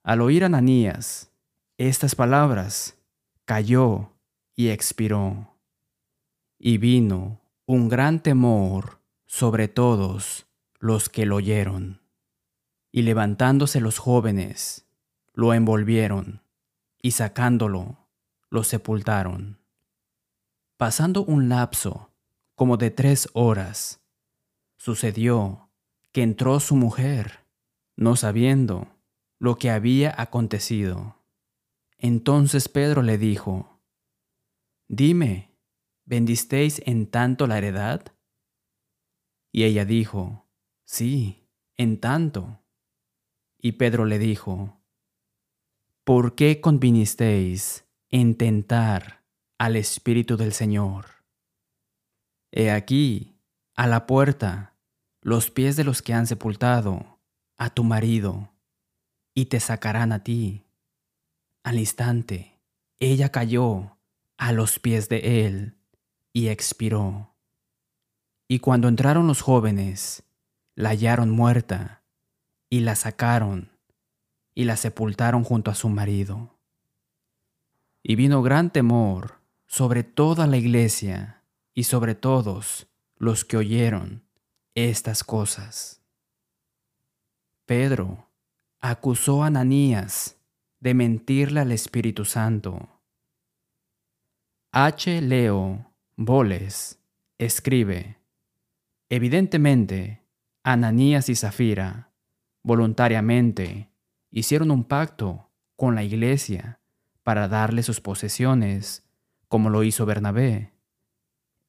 Al 0.03 0.21
oír 0.21 0.45
Ananías 0.45 1.31
estas 1.79 2.15
palabras, 2.15 2.97
cayó 3.45 4.11
y 4.57 4.71
expiró, 4.71 5.55
y 6.59 6.79
vino 6.79 7.41
un 7.67 7.89
gran 7.89 8.21
temor 8.23 8.99
sobre 9.27 9.69
todos 9.69 10.47
los 10.81 11.09
que 11.09 11.27
lo 11.27 11.37
oyeron 11.37 12.01
y 12.97 13.03
levantándose 13.03 13.83
los 13.83 13.99
jóvenes, 13.99 14.87
lo 15.35 15.53
envolvieron, 15.53 16.41
y 17.03 17.11
sacándolo, 17.11 17.99
lo 18.49 18.65
sepultaron. 18.65 19.59
Pasando 20.79 21.23
un 21.23 21.51
lapso 21.51 22.11
como 22.57 22.77
de 22.77 22.91
tres 22.91 23.29
horas, 23.35 24.03
sucedió 24.77 25.71
que 26.13 26.23
entró 26.23 26.59
su 26.59 26.75
mujer, 26.75 27.47
no 27.97 28.17
sabiendo 28.17 28.89
lo 29.39 29.57
que 29.57 29.71
había 29.71 30.15
acontecido. 30.21 31.23
Entonces 31.99 32.69
Pedro 32.69 33.03
le 33.03 33.19
dijo, 33.19 33.81
Dime, 34.89 35.57
¿bendisteis 36.05 36.83
en 36.87 37.07
tanto 37.07 37.47
la 37.47 37.59
heredad? 37.59 38.15
Y 39.53 39.65
ella 39.65 39.85
dijo, 39.85 40.49
Sí, 40.85 41.49
en 41.77 42.01
tanto. 42.01 42.63
Y 43.59 43.73
Pedro 43.73 44.05
le 44.05 44.19
dijo, 44.19 44.81
¿por 46.05 46.35
qué 46.37 46.61
convinisteis 46.61 47.85
en 48.09 48.37
tentar 48.37 49.25
al 49.59 49.77
Espíritu 49.77 50.37
del 50.37 50.53
Señor? 50.53 51.16
He 52.53 52.71
aquí, 52.71 53.39
a 53.75 53.87
la 53.87 54.07
puerta, 54.07 54.75
los 55.21 55.51
pies 55.51 55.77
de 55.77 55.85
los 55.85 56.03
que 56.03 56.15
han 56.15 56.27
sepultado 56.27 57.19
a 57.57 57.71
tu 57.71 57.85
marido, 57.85 58.53
y 59.35 59.47
te 59.47 59.61
sacarán 59.61 60.13
a 60.13 60.23
ti. 60.25 60.65
Al 61.63 61.79
instante, 61.79 62.59
ella 63.01 63.31
cayó 63.31 63.99
a 64.39 64.53
los 64.53 64.79
pies 64.79 65.09
de 65.09 65.47
él 65.47 65.77
y 66.33 66.49
expiró. 66.49 67.35
Y 68.49 68.61
cuando 68.61 68.89
entraron 68.89 69.27
los 69.27 69.43
jóvenes, 69.43 70.23
la 70.75 70.91
hallaron 70.91 71.31
muerta 71.31 72.03
y 72.71 72.81
la 72.81 72.95
sacaron 72.95 73.71
y 74.55 74.65
la 74.65 74.77
sepultaron 74.77 75.45
junto 75.45 75.71
a 75.71 75.75
su 75.75 75.89
marido. 75.89 76.59
Y 78.03 78.15
vino 78.15 78.43
gran 78.43 78.71
temor 78.71 79.41
sobre 79.67 80.05
toda 80.05 80.47
la 80.47 80.57
iglesia 80.57 81.36
y 81.77 81.85
sobre 81.85 82.15
todos 82.15 82.89
los 83.19 83.45
que 83.45 83.59
oyeron 83.59 84.25
estas 84.75 85.23
cosas. 85.23 86.03
Pedro 87.67 88.31
acusó 88.81 89.45
a 89.45 89.49
Ananías 89.49 90.39
de 90.81 90.95
mentirle 90.95 91.61
al 91.61 91.73
Espíritu 91.73 92.25
Santo. 92.25 92.89
H. 94.73 95.21
Leo 95.21 95.93
Boles 96.17 96.99
escribe, 97.37 98.17
Evidentemente, 99.11 100.23
Ananías 100.63 101.29
y 101.29 101.37
Zafira 101.37 102.11
voluntariamente 102.63 103.91
hicieron 104.31 104.71
un 104.71 104.85
pacto 104.85 105.51
con 105.77 105.95
la 105.95 106.05
iglesia 106.05 106.81
para 107.23 107.49
darle 107.49 107.83
sus 107.83 108.01
posesiones, 108.01 109.07
como 109.49 109.69
lo 109.69 109.85
hizo 109.85 110.07
Bernabé. 110.07 110.76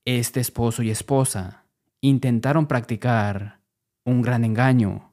Este 0.09 0.39
esposo 0.39 0.83
y 0.83 0.89
esposa 0.89 1.65
intentaron 1.99 2.67
practicar 2.67 3.59
un 4.05 4.21
gran 4.21 4.45
engaño, 4.45 5.11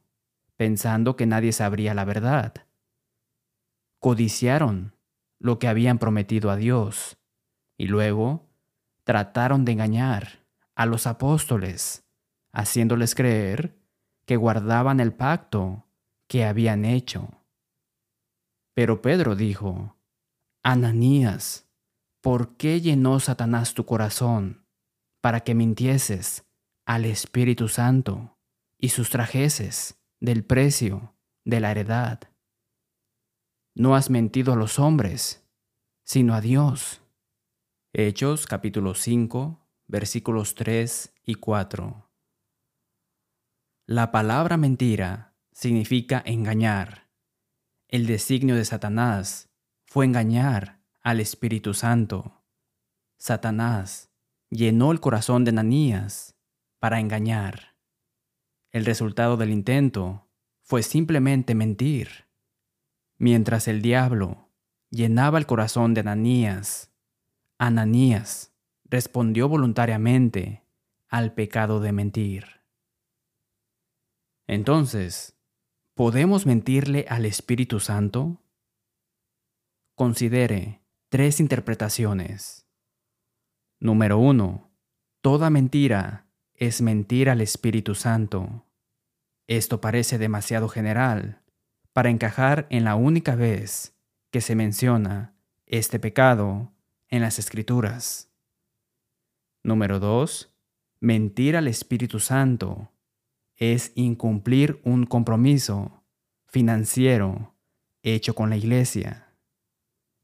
pensando 0.54 1.16
que 1.16 1.26
nadie 1.26 1.50
sabría 1.50 1.94
la 1.94 2.04
verdad. 2.04 2.54
Codiciaron 3.98 4.94
lo 5.40 5.58
que 5.58 5.66
habían 5.66 5.98
prometido 5.98 6.48
a 6.48 6.54
Dios 6.54 7.16
y 7.76 7.88
luego 7.88 8.46
trataron 9.02 9.64
de 9.64 9.72
engañar 9.72 10.44
a 10.76 10.86
los 10.86 11.08
apóstoles, 11.08 12.04
haciéndoles 12.52 13.16
creer 13.16 13.76
que 14.26 14.36
guardaban 14.36 15.00
el 15.00 15.12
pacto 15.12 15.88
que 16.28 16.44
habían 16.44 16.84
hecho. 16.84 17.42
Pero 18.74 19.02
Pedro 19.02 19.34
dijo, 19.34 19.96
Ananías, 20.62 21.66
¿por 22.20 22.56
qué 22.56 22.80
llenó 22.80 23.18
Satanás 23.18 23.74
tu 23.74 23.86
corazón 23.86 24.63
para 25.24 25.40
que 25.40 25.54
mintieses 25.54 26.44
al 26.84 27.06
Espíritu 27.06 27.68
Santo 27.68 28.36
y 28.76 28.90
sustrajeses 28.90 29.98
del 30.20 30.44
precio 30.44 31.14
de 31.46 31.60
la 31.60 31.70
heredad? 31.70 32.20
No 33.74 33.96
has 33.96 34.10
mentido 34.10 34.52
a 34.52 34.56
los 34.56 34.78
hombres, 34.78 35.42
sino 36.02 36.34
a 36.34 36.42
Dios. 36.42 37.00
Hechos 37.94 38.44
capítulo 38.46 38.94
5 38.94 39.66
versículos 39.86 40.56
3 40.56 41.14
y 41.24 41.36
4. 41.36 42.10
La 43.86 44.12
palabra 44.12 44.58
mentira 44.58 45.38
significa 45.52 46.22
engañar. 46.26 47.08
El 47.88 48.06
designio 48.06 48.56
de 48.56 48.66
Satanás 48.66 49.48
fue 49.86 50.04
engañar 50.04 50.82
al 51.00 51.18
Espíritu 51.20 51.72
Santo. 51.72 52.44
Satanás 53.16 54.13
llenó 54.54 54.92
el 54.92 55.00
corazón 55.00 55.44
de 55.44 55.50
Ananías 55.50 56.36
para 56.78 57.00
engañar. 57.00 57.76
El 58.70 58.84
resultado 58.84 59.36
del 59.36 59.50
intento 59.50 60.28
fue 60.62 60.82
simplemente 60.82 61.54
mentir. 61.54 62.28
Mientras 63.18 63.66
el 63.66 63.82
diablo 63.82 64.48
llenaba 64.90 65.38
el 65.38 65.46
corazón 65.46 65.92
de 65.92 66.00
Ananías, 66.00 66.92
Ananías 67.58 68.54
respondió 68.84 69.48
voluntariamente 69.48 70.62
al 71.08 71.34
pecado 71.34 71.80
de 71.80 71.92
mentir. 71.92 72.44
Entonces, 74.46 75.36
¿podemos 75.94 76.46
mentirle 76.46 77.06
al 77.08 77.26
Espíritu 77.26 77.80
Santo? 77.80 78.40
Considere 79.96 80.80
tres 81.08 81.40
interpretaciones. 81.40 82.63
Número 83.80 84.18
uno, 84.18 84.70
toda 85.20 85.50
mentira 85.50 86.26
es 86.54 86.80
mentir 86.80 87.28
al 87.28 87.40
Espíritu 87.40 87.94
Santo. 87.94 88.66
Esto 89.46 89.80
parece 89.80 90.18
demasiado 90.18 90.68
general 90.68 91.42
para 91.92 92.10
encajar 92.10 92.66
en 92.70 92.84
la 92.84 92.96
única 92.96 93.36
vez 93.36 93.96
que 94.30 94.40
se 94.40 94.54
menciona 94.54 95.34
este 95.66 95.98
pecado 95.98 96.72
en 97.08 97.22
las 97.22 97.38
Escrituras. 97.38 98.32
Número 99.62 100.00
2. 100.00 100.54
Mentir 101.00 101.56
al 101.56 101.68
Espíritu 101.68 102.20
Santo 102.20 102.90
es 103.56 103.92
incumplir 103.94 104.80
un 104.84 105.06
compromiso 105.06 106.04
financiero 106.46 107.54
hecho 108.02 108.34
con 108.34 108.50
la 108.50 108.56
iglesia. 108.56 109.34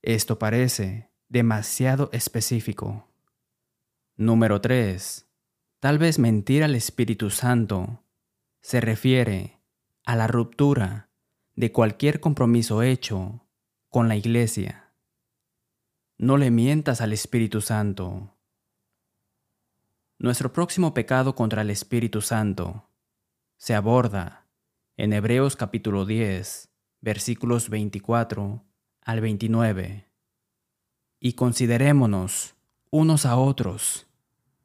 Esto 0.02 0.38
parece 0.38 1.10
demasiado 1.28 2.10
específico. 2.12 3.09
Número 4.20 4.60
3. 4.60 5.26
Tal 5.78 5.96
vez 5.96 6.18
mentir 6.18 6.62
al 6.62 6.74
Espíritu 6.74 7.30
Santo 7.30 8.04
se 8.60 8.82
refiere 8.82 9.62
a 10.04 10.14
la 10.14 10.26
ruptura 10.26 11.08
de 11.56 11.72
cualquier 11.72 12.20
compromiso 12.20 12.82
hecho 12.82 13.46
con 13.88 14.08
la 14.08 14.16
iglesia. 14.16 14.92
No 16.18 16.36
le 16.36 16.50
mientas 16.50 17.00
al 17.00 17.14
Espíritu 17.14 17.62
Santo. 17.62 18.36
Nuestro 20.18 20.52
próximo 20.52 20.92
pecado 20.92 21.34
contra 21.34 21.62
el 21.62 21.70
Espíritu 21.70 22.20
Santo 22.20 22.90
se 23.56 23.74
aborda 23.74 24.46
en 24.98 25.14
Hebreos 25.14 25.56
capítulo 25.56 26.04
10, 26.04 26.68
versículos 27.00 27.70
24 27.70 28.62
al 29.00 29.20
29. 29.22 30.10
Y 31.20 31.32
considerémonos 31.32 32.54
unos 32.90 33.24
a 33.24 33.38
otros 33.38 34.08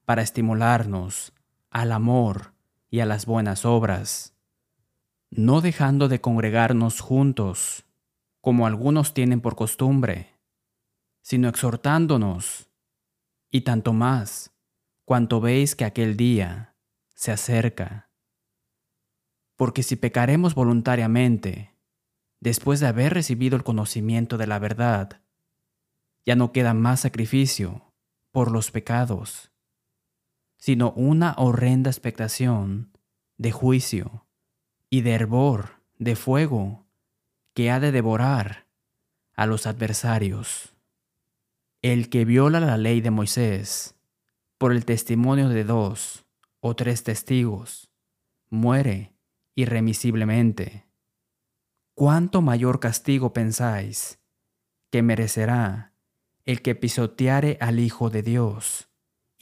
para 0.05 0.21
estimularnos 0.21 1.33
al 1.69 1.91
amor 1.91 2.53
y 2.89 3.01
a 3.01 3.05
las 3.05 3.25
buenas 3.25 3.65
obras, 3.65 4.35
no 5.29 5.61
dejando 5.61 6.07
de 6.07 6.21
congregarnos 6.21 7.01
juntos, 7.01 7.85
como 8.39 8.67
algunos 8.67 9.13
tienen 9.13 9.41
por 9.41 9.55
costumbre, 9.55 10.29
sino 11.21 11.49
exhortándonos, 11.49 12.69
y 13.51 13.61
tanto 13.61 13.93
más, 13.93 14.53
cuanto 15.03 15.41
veis 15.41 15.75
que 15.75 15.85
aquel 15.85 16.15
día 16.15 16.75
se 17.13 17.31
acerca. 17.31 18.11
Porque 19.55 19.81
si 19.81 19.95
pecaremos 19.95 20.53
voluntariamente, 20.53 21.75
después 22.39 22.79
de 22.79 22.87
haber 22.87 23.13
recibido 23.13 23.55
el 23.55 23.63
conocimiento 23.63 24.37
de 24.37 24.47
la 24.47 24.59
verdad, 24.59 25.21
ya 26.25 26.35
no 26.35 26.51
queda 26.51 26.73
más 26.73 27.01
sacrificio 27.01 27.93
por 28.31 28.51
los 28.51 28.71
pecados, 28.71 29.51
sino 30.65 30.93
una 30.93 31.35
horrenda 31.37 31.91
expectación 31.91 32.89
de 33.37 33.51
juicio 33.51 34.25
y 34.89 35.01
de 35.01 35.11
hervor 35.11 35.83
de 35.99 36.15
fuego 36.15 36.87
que 37.53 37.69
ha 37.69 37.79
de 37.79 37.91
devorar 37.91 38.65
a 39.35 39.45
los 39.45 39.67
adversarios. 39.67 40.73
El 41.83 42.09
que 42.09 42.25
viola 42.25 42.59
la 42.59 42.77
ley 42.77 42.99
de 43.01 43.11
Moisés 43.11 43.93
por 44.57 44.71
el 44.71 44.85
testimonio 44.85 45.49
de 45.49 45.65
dos 45.65 46.25
o 46.61 46.75
tres 46.75 47.03
testigos 47.03 47.91
muere 48.49 49.13
irremisiblemente. 49.53 50.87
¿Cuánto 51.93 52.41
mayor 52.41 52.79
castigo 52.79 53.33
pensáis 53.33 54.17
que 54.89 55.03
merecerá 55.03 55.93
el 56.43 56.63
que 56.63 56.73
pisoteare 56.73 57.59
al 57.61 57.79
Hijo 57.79 58.09
de 58.09 58.23
Dios 58.23 58.89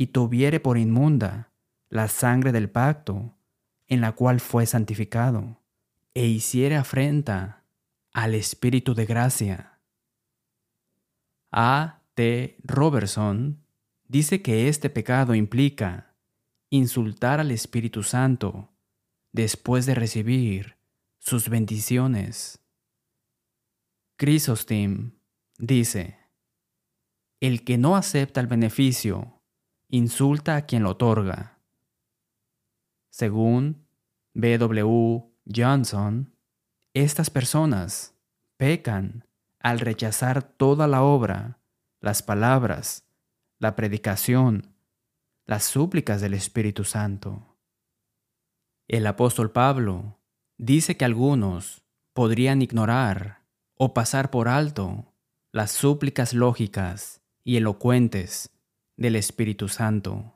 y 0.04 0.08
tuviere 0.08 0.60
por 0.60 0.78
inmunda 0.78 1.54
la 1.88 2.10
sangre 2.10 2.52
del 2.52 2.70
pacto 2.70 3.38
en 3.88 4.02
la 4.02 4.12
cual 4.12 4.42
fue 4.42 4.66
santificado, 4.66 5.62
e 6.14 6.28
hiciere 6.28 6.76
afrenta 6.76 7.64
al 8.12 8.36
Espíritu 8.36 8.96
de 8.96 9.06
gracia? 9.06 9.80
A. 11.54 12.02
T. 12.16 12.58
Robertson 12.66 13.64
dice 14.10 14.42
que 14.42 14.68
este 14.68 14.90
pecado 14.90 15.36
implica 15.36 16.14
insultar 16.70 17.40
al 17.40 17.52
Espíritu 17.52 18.04
Santo 18.04 18.74
después 19.32 19.86
de 19.86 19.96
recibir 19.96 20.76
sus 21.20 21.48
bendiciones. 21.48 22.60
Chrysostom 24.18 25.14
dice, 25.58 26.18
el 27.40 27.64
que 27.64 27.78
no 27.78 27.96
acepta 27.96 28.42
el 28.42 28.48
beneficio 28.48 29.40
insulta 29.94 30.56
a 30.56 30.66
quien 30.66 30.82
lo 30.82 30.90
otorga. 30.90 31.60
Según 33.12 33.86
B. 34.34 34.58
W. 34.58 35.24
Johnson, 35.46 36.34
estas 36.96 37.30
personas 37.30 38.16
pecan 38.58 39.28
al 39.60 39.80
rechazar 39.80 40.42
toda 40.42 40.88
la 40.88 41.04
obra, 41.04 41.60
las 42.00 42.24
palabras, 42.24 43.08
la 43.60 43.76
predicación, 43.76 44.74
las 45.46 45.64
súplicas 45.64 46.22
del 46.22 46.34
Espíritu 46.34 46.86
Santo. 46.86 47.56
El 48.88 49.06
apóstol 49.06 49.52
Pablo 49.52 50.20
dice 50.58 50.98
que 50.98 51.06
algunos 51.06 51.84
podrían 52.14 52.64
ignorar 52.64 53.44
o 53.76 53.94
pasar 53.94 54.32
por 54.32 54.48
alto 54.48 55.14
las 55.52 55.70
súplicas 55.72 56.34
lógicas 56.34 57.22
y 57.44 57.58
elocuentes 57.58 58.53
del 58.96 59.16
Espíritu 59.16 59.68
Santo. 59.70 60.34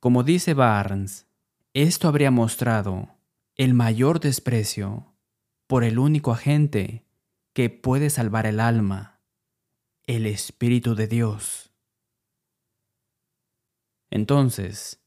Como 0.00 0.22
dice 0.22 0.54
Barnes, 0.54 1.26
esto 1.74 2.08
habría 2.08 2.30
mostrado 2.30 3.14
el 3.56 3.74
mayor 3.74 4.20
desprecio 4.20 5.14
por 5.66 5.84
el 5.84 5.98
único 5.98 6.32
agente 6.32 7.06
que 7.52 7.70
puede 7.70 8.10
salvar 8.10 8.46
el 8.46 8.60
alma, 8.60 9.20
el 10.06 10.26
Espíritu 10.26 10.94
de 10.94 11.06
Dios. 11.06 11.72
Entonces, 14.10 15.02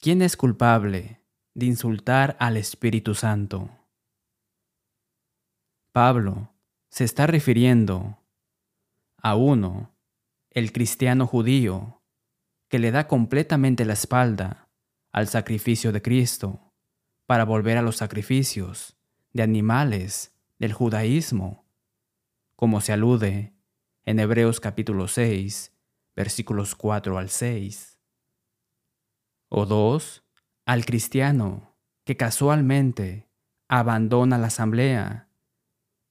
¿quién 0.00 0.20
es 0.20 0.36
culpable 0.36 1.22
de 1.54 1.66
insultar 1.66 2.36
al 2.40 2.56
Espíritu 2.56 3.14
Santo? 3.14 3.70
Pablo 5.92 6.52
se 6.90 7.04
está 7.04 7.26
refiriendo 7.26 8.18
a 9.16 9.34
uno, 9.34 9.89
el 10.50 10.72
cristiano 10.72 11.28
judío, 11.28 12.02
que 12.68 12.80
le 12.80 12.90
da 12.90 13.06
completamente 13.06 13.84
la 13.84 13.92
espalda 13.92 14.68
al 15.12 15.28
sacrificio 15.28 15.92
de 15.92 16.02
Cristo 16.02 16.72
para 17.26 17.44
volver 17.44 17.78
a 17.78 17.82
los 17.82 17.96
sacrificios 17.96 18.98
de 19.32 19.44
animales 19.44 20.36
del 20.58 20.72
judaísmo, 20.72 21.64
como 22.56 22.80
se 22.80 22.92
alude 22.92 23.54
en 24.04 24.18
Hebreos 24.18 24.58
capítulo 24.58 25.06
6, 25.06 25.72
versículos 26.16 26.74
4 26.74 27.16
al 27.16 27.30
6. 27.30 28.00
O 29.48 29.66
dos, 29.66 30.24
al 30.66 30.84
cristiano 30.84 31.76
que 32.04 32.16
casualmente 32.16 33.28
abandona 33.68 34.36
la 34.36 34.48
asamblea 34.48 35.28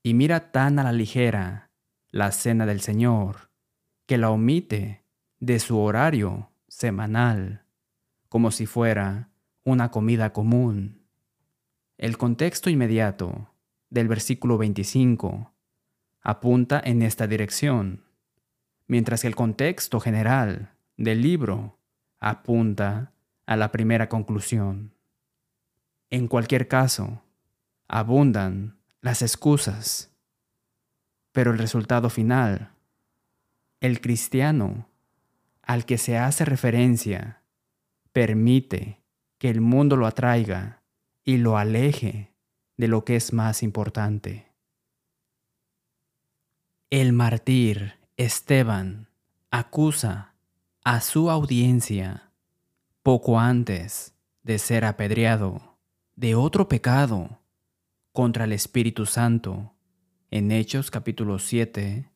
y 0.02 0.14
mira 0.14 0.54
tan 0.54 0.80
a 0.80 0.84
la 0.84 0.94
ligera 0.94 1.72
la 2.10 2.32
cena 2.32 2.66
del 2.66 2.80
Señor 2.80 3.49
que 4.10 4.18
la 4.18 4.32
omite 4.32 5.04
de 5.40 5.60
su 5.60 5.78
horario 5.78 6.50
semanal, 6.68 7.62
como 8.28 8.50
si 8.50 8.66
fuera 8.66 9.30
una 9.64 9.92
comida 9.92 10.34
común. 10.34 11.06
El 12.00 12.18
contexto 12.18 12.72
inmediato 12.72 13.52
del 13.92 14.08
versículo 14.08 14.58
25 14.58 15.54
apunta 16.22 16.82
en 16.84 17.04
esta 17.04 17.28
dirección, 17.28 18.04
mientras 18.88 19.22
que 19.22 19.28
el 19.28 19.36
contexto 19.36 20.00
general 20.00 20.72
del 20.98 21.22
libro 21.22 21.78
apunta 22.20 23.14
a 23.46 23.58
la 23.58 23.72
primera 23.72 24.10
conclusión. 24.10 24.96
En 26.10 26.28
cualquier 26.28 26.68
caso, 26.68 27.22
abundan 27.88 28.80
las 29.02 29.22
excusas, 29.22 30.12
pero 31.32 31.52
el 31.52 31.60
resultado 31.60 32.10
final, 32.10 32.72
el 33.82 34.02
cristiano 34.02 34.88
al 35.62 35.86
que 35.86 35.98
se 35.98 36.18
hace 36.18 36.46
referencia, 36.46 37.44
permite 38.12 39.02
que 39.38 39.50
el 39.50 39.62
mundo 39.62 39.96
lo 39.96 40.08
atraiga 40.08 40.82
y 41.24 41.38
lo 41.38 41.58
aleje 41.58 42.34
de 42.76 42.88
lo 42.88 43.06
que 43.06 43.16
es 43.16 43.34
más 43.34 43.62
importante. 43.62 44.52
El 46.90 47.14
mártir 47.14 48.00
Esteban 48.18 49.10
acusa 49.52 50.34
a 50.84 51.02
su 51.02 51.30
audiencia 51.30 52.32
poco 53.04 53.40
antes 53.40 54.16
de 54.44 54.58
ser 54.58 54.86
apedreado 54.86 55.78
de 56.16 56.36
otro 56.36 56.68
pecado 56.68 57.42
contra 58.12 58.46
el 58.46 58.54
Espíritu 58.54 59.06
Santo 59.06 59.76
en 60.32 60.52
Hechos 60.52 60.92
capítulo 60.92 61.38
7, 61.40 62.10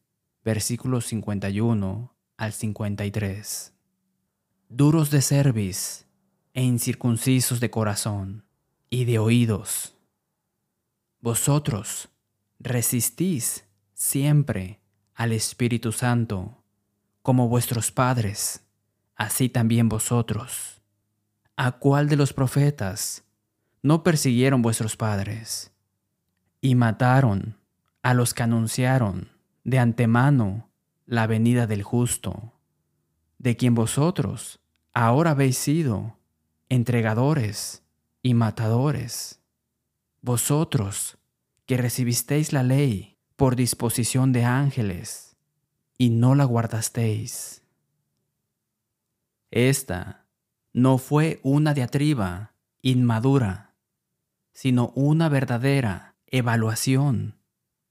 versículos 0.43 1.06
51 1.06 2.15
al 2.38 2.53
53. 2.53 3.73
Duros 4.69 5.12
de 5.12 5.21
cerviz 5.21 6.06
e 6.53 6.63
incircuncisos 6.63 7.60
de 7.60 7.69
corazón 7.69 8.45
y 8.89 9.06
de 9.06 9.19
oídos. 9.19 9.95
Vosotros 11.19 12.10
resistís 12.60 13.65
siempre 13.93 14.79
al 15.15 15.32
Espíritu 15.32 15.91
Santo, 15.91 16.63
como 17.21 17.47
vuestros 17.47 17.91
padres, 17.91 18.62
así 19.15 19.49
también 19.49 19.89
vosotros. 19.89 20.82
¿A 21.56 21.73
cuál 21.73 22.10
de 22.10 22.15
los 22.15 22.34
profetas 22.34 23.23
no 23.82 24.03
persiguieron 24.03 24.62
vuestros 24.62 24.97
padres? 24.97 25.73
y 26.63 26.75
mataron 26.75 27.58
a 28.03 28.13
los 28.13 28.34
que 28.34 28.41
anunciaron 28.41 29.33
de 29.63 29.80
antemano 29.80 30.69
la 31.06 31.28
venida 31.28 31.67
del 31.67 31.84
justo, 31.84 32.54
de 33.38 33.56
quien 33.58 33.76
vosotros 33.76 34.60
ahora 34.93 35.32
habéis 35.32 35.58
sido 35.58 36.17
entregadores 36.69 37.84
y 38.21 38.34
matadores. 38.34 39.41
Vosotros 40.21 41.17
que 41.65 41.78
recibisteis 41.78 42.54
la 42.54 42.63
ley 42.63 43.17
por 43.36 43.56
disposición 43.56 44.32
de 44.32 44.45
ángeles 44.45 45.36
y 45.97 46.10
no 46.10 46.36
la 46.36 46.45
guardasteis. 46.45 47.63
Esta 49.52 50.26
no 50.71 50.97
fue 50.97 51.39
una 51.43 51.73
diatriba 51.73 52.54
inmadura, 52.82 53.76
sino 54.54 54.89
una 54.95 55.30
verdadera 55.30 56.15
evaluación 56.28 57.38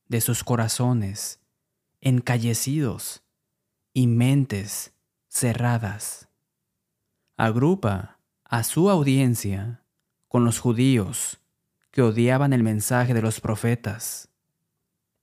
de 0.09 0.21
sus 0.21 0.45
corazones 0.45 1.42
encallecidos 2.03 3.23
y 3.95 4.09
mentes 4.09 4.93
cerradas. 5.29 6.29
Agrupa 7.37 8.19
a 8.45 8.65
su 8.65 8.91
audiencia 8.91 9.83
con 10.29 10.45
los 10.45 10.59
judíos 10.59 11.39
que 11.93 12.03
odiaban 12.03 12.53
el 12.53 12.63
mensaje 12.63 13.15
de 13.15 13.23
los 13.23 13.41
profetas. 13.41 14.29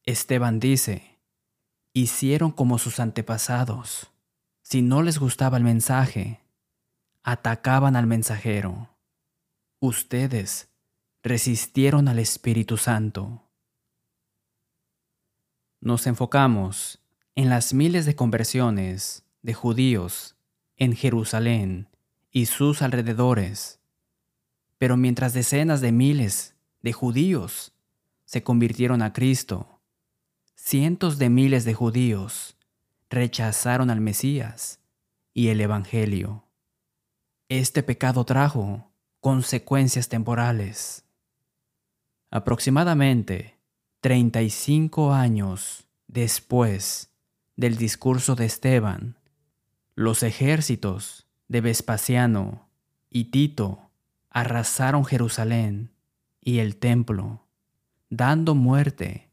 Esteban 0.06 0.60
dice, 0.60 1.20
hicieron 1.94 2.52
como 2.52 2.80
sus 2.80 3.00
antepasados. 3.00 4.12
Si 4.62 4.82
no 4.82 5.04
les 5.04 5.20
gustaba 5.20 5.58
el 5.58 5.64
mensaje, 5.64 6.42
atacaban 7.24 7.96
al 7.96 8.08
mensajero. 8.08 8.90
Ustedes 9.80 10.70
resistieron 11.24 12.08
al 12.08 12.20
Espíritu 12.20 12.78
Santo. 12.78 13.49
Nos 15.82 16.08
enfocamos 16.08 17.00
en 17.36 17.50
las 17.50 17.74
miles 17.74 18.06
de 18.06 18.16
conversiones 18.16 19.24
de 19.42 19.54
judíos 19.54 20.36
en 20.76 20.94
Jerusalén 20.96 21.88
y 22.32 22.48
sus 22.48 22.82
alrededores, 22.82 23.80
pero 24.78 24.98
mientras 24.98 25.34
decenas 25.34 25.80
de 25.80 25.92
miles 25.92 26.56
de 26.82 26.92
judíos 26.92 27.74
se 28.26 28.44
convirtieron 28.44 29.02
a 29.02 29.14
Cristo, 29.14 29.80
cientos 30.56 31.18
de 31.18 31.30
miles 31.30 31.64
de 31.64 31.74
judíos 31.74 32.58
rechazaron 33.10 33.90
al 33.90 34.02
Mesías 34.02 34.82
y 35.34 35.48
el 35.48 35.62
Evangelio. 35.62 36.44
Este 37.48 37.84
pecado 37.84 38.26
trajo 38.26 38.92
consecuencias 39.22 40.10
temporales. 40.10 41.06
Aproximadamente 42.32 43.59
35 44.02 45.14
años 45.14 45.86
después 46.08 47.12
del 47.58 47.76
discurso 47.76 48.36
de 48.36 48.46
Esteban, 48.46 49.18
los 49.94 50.24
ejércitos 50.24 51.28
de 51.50 51.60
Vespasiano 51.60 52.70
y 53.10 53.26
Tito 53.26 53.92
arrasaron 54.30 55.04
Jerusalén 55.04 55.92
y 56.40 56.60
el 56.60 56.78
templo, 56.78 57.46
dando 58.10 58.56
muerte 58.56 59.30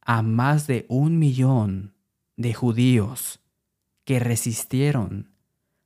a 0.00 0.22
más 0.22 0.66
de 0.66 0.86
un 0.88 1.20
millón 1.20 1.94
de 2.36 2.52
judíos 2.52 3.38
que 4.04 4.18
resistieron 4.18 5.30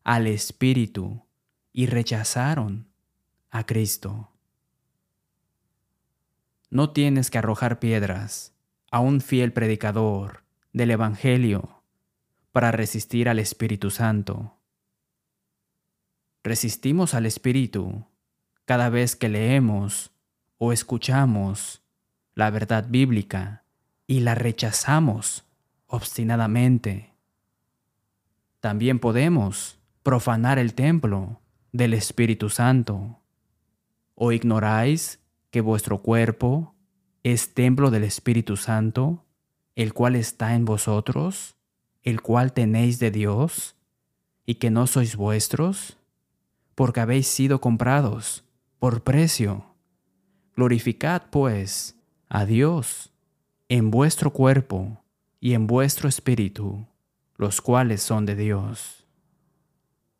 al 0.02 0.28
Espíritu 0.28 1.26
y 1.74 1.86
rechazaron 1.86 2.88
a 3.50 3.66
Cristo. 3.66 4.33
No 6.74 6.90
tienes 6.90 7.30
que 7.30 7.38
arrojar 7.38 7.78
piedras 7.78 8.52
a 8.90 8.98
un 8.98 9.20
fiel 9.20 9.52
predicador 9.52 10.42
del 10.72 10.90
Evangelio 10.90 11.84
para 12.50 12.72
resistir 12.72 13.28
al 13.28 13.38
Espíritu 13.38 13.92
Santo. 13.92 14.56
Resistimos 16.42 17.14
al 17.14 17.26
Espíritu 17.26 18.06
cada 18.64 18.88
vez 18.88 19.14
que 19.14 19.28
leemos 19.28 20.10
o 20.58 20.72
escuchamos 20.72 21.84
la 22.34 22.50
verdad 22.50 22.86
bíblica 22.88 23.62
y 24.08 24.18
la 24.18 24.34
rechazamos 24.34 25.44
obstinadamente. 25.86 27.14
También 28.58 28.98
podemos 28.98 29.78
profanar 30.02 30.58
el 30.58 30.74
templo 30.74 31.40
del 31.70 31.94
Espíritu 31.94 32.50
Santo. 32.50 33.20
¿O 34.16 34.32
ignoráis 34.32 35.20
que 35.54 35.60
vuestro 35.60 36.02
cuerpo 36.02 36.74
es 37.22 37.54
templo 37.54 37.92
del 37.92 38.02
Espíritu 38.02 38.56
Santo, 38.56 39.24
el 39.76 39.94
cual 39.94 40.16
está 40.16 40.56
en 40.56 40.64
vosotros, 40.64 41.54
el 42.02 42.22
cual 42.22 42.52
tenéis 42.52 42.98
de 42.98 43.12
Dios, 43.12 43.76
y 44.44 44.56
que 44.56 44.72
no 44.72 44.88
sois 44.88 45.14
vuestros? 45.14 45.96
Porque 46.74 46.98
habéis 46.98 47.28
sido 47.28 47.60
comprados 47.60 48.44
por 48.80 49.04
precio. 49.04 49.64
Glorificad, 50.56 51.22
pues, 51.30 51.94
a 52.28 52.46
Dios 52.46 53.12
en 53.68 53.92
vuestro 53.92 54.32
cuerpo 54.32 55.04
y 55.38 55.54
en 55.54 55.68
vuestro 55.68 56.08
espíritu, 56.08 56.84
los 57.36 57.60
cuales 57.60 58.02
son 58.02 58.26
de 58.26 58.34
Dios. 58.34 59.06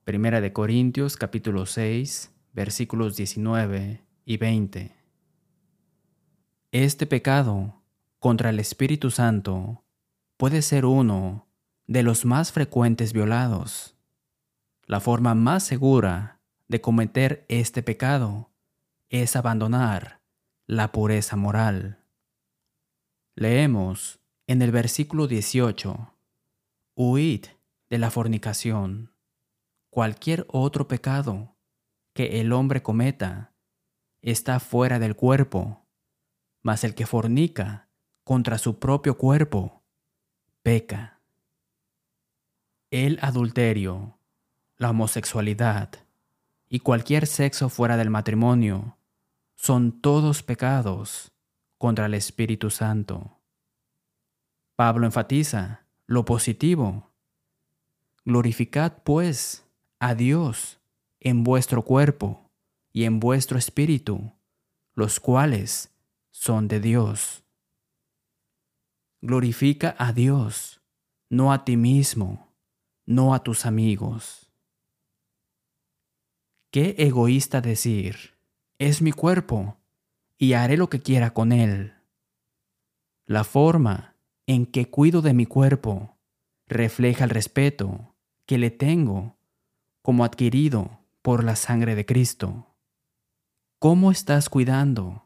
Primera 0.05 0.41
de 0.41 0.53
Corintios 0.53 1.17
capítulo 1.17 1.67
6, 1.67 2.31
versículos 2.53 3.17
19 3.17 4.01
y 4.27 4.37
20. 4.37 5.04
Este 6.75 7.07
pecado 7.07 7.85
contra 8.19 8.51
el 8.51 8.59
Espíritu 8.59 9.13
Santo 9.13 9.85
puede 10.37 10.61
ser 10.61 10.87
uno 10.87 11.47
de 11.87 12.03
los 12.03 12.25
más 12.25 12.51
frecuentes 12.51 13.13
violados. 13.13 13.97
La 14.85 14.99
forma 14.99 15.37
más 15.37 15.63
segura 15.63 16.41
de 16.67 16.81
cometer 16.81 17.47
este 17.49 17.85
pecado 17.85 18.51
es 19.09 19.37
abandonar 19.37 20.21
la 20.67 20.91
pureza 20.91 21.37
moral. 21.37 22.03
Leemos 23.37 24.19
en 24.49 24.61
el 24.61 24.73
versículo 24.73 25.29
18, 25.29 26.13
Huid 26.97 27.45
de 27.89 27.99
la 27.99 28.11
fornicación. 28.11 29.15
Cualquier 29.91 30.45
otro 30.49 30.89
pecado 30.89 31.55
que 32.15 32.41
el 32.41 32.53
hombre 32.53 32.83
cometa 32.83 33.55
está 34.23 34.59
fuera 34.59 34.99
del 34.99 35.15
cuerpo 35.15 35.84
mas 36.65 36.83
el 36.83 36.97
que 36.97 37.07
fornica 37.07 37.89
contra 38.25 38.59
su 38.59 38.81
propio 38.81 39.17
cuerpo 39.17 39.85
peca. 40.63 41.21
El 42.91 43.19
adulterio, 43.21 44.19
la 44.79 44.91
homosexualidad 44.91 45.91
y 46.69 46.81
cualquier 46.81 47.27
sexo 47.27 47.69
fuera 47.69 47.97
del 47.99 48.09
matrimonio 48.09 48.97
son 49.57 50.01
todos 50.01 50.43
pecados 50.43 51.33
contra 51.77 52.07
el 52.07 52.15
Espíritu 52.15 52.71
Santo. 52.71 53.39
Pablo 54.75 55.07
enfatiza 55.07 55.85
lo 56.07 56.25
positivo. 56.25 57.11
Glorificad 58.25 59.03
pues 59.05 59.67
a 59.99 60.15
Dios 60.15 60.81
en 61.21 61.45
vuestro 61.45 61.83
cuerpo 61.83 62.51
y 62.91 63.05
en 63.05 63.21
vuestro 63.21 63.59
espíritu, 63.59 64.33
los 64.95 65.21
cuales 65.21 65.94
son 66.35 66.67
de 66.67 66.81
Dios. 66.81 67.45
Glorifica 69.23 69.95
a 69.97 70.13
Dios, 70.13 70.83
no 71.31 71.53
a 71.53 71.65
ti 71.65 71.77
mismo, 71.77 72.53
no 73.07 73.35
a 73.35 73.45
tus 73.45 73.65
amigos. 73.65 74.53
Qué 76.73 76.97
egoísta 76.99 77.61
decir, 77.61 78.35
es 78.79 79.01
mi 79.01 79.13
cuerpo 79.13 79.79
y 80.37 80.55
haré 80.55 80.77
lo 80.77 80.91
que 80.91 81.01
quiera 81.01 81.33
con 81.33 81.53
él. 81.53 81.95
La 83.27 83.45
forma 83.45 84.17
en 84.49 84.67
que 84.67 84.91
cuido 84.91 85.23
de 85.23 85.35
mi 85.35 85.47
cuerpo 85.47 86.19
refleja 86.67 87.25
el 87.25 87.31
respeto 87.31 88.17
que 88.45 88.59
le 88.59 88.73
tengo 88.73 89.37
como 90.03 90.25
adquirido 90.25 90.99
por 91.23 91.45
la 91.45 91.55
sangre 91.55 91.95
de 91.95 92.05
Cristo. 92.05 92.75
¿Cómo 93.79 94.11
estás 94.11 94.49
cuidando 94.49 95.24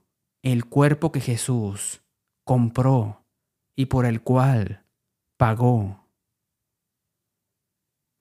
el 0.52 0.64
cuerpo 0.64 1.12
que 1.12 1.20
Jesús 1.20 2.00
compró 2.44 3.26
y 3.76 3.86
por 3.86 4.06
el 4.06 4.22
cual 4.22 4.84
pagó. 5.36 6.08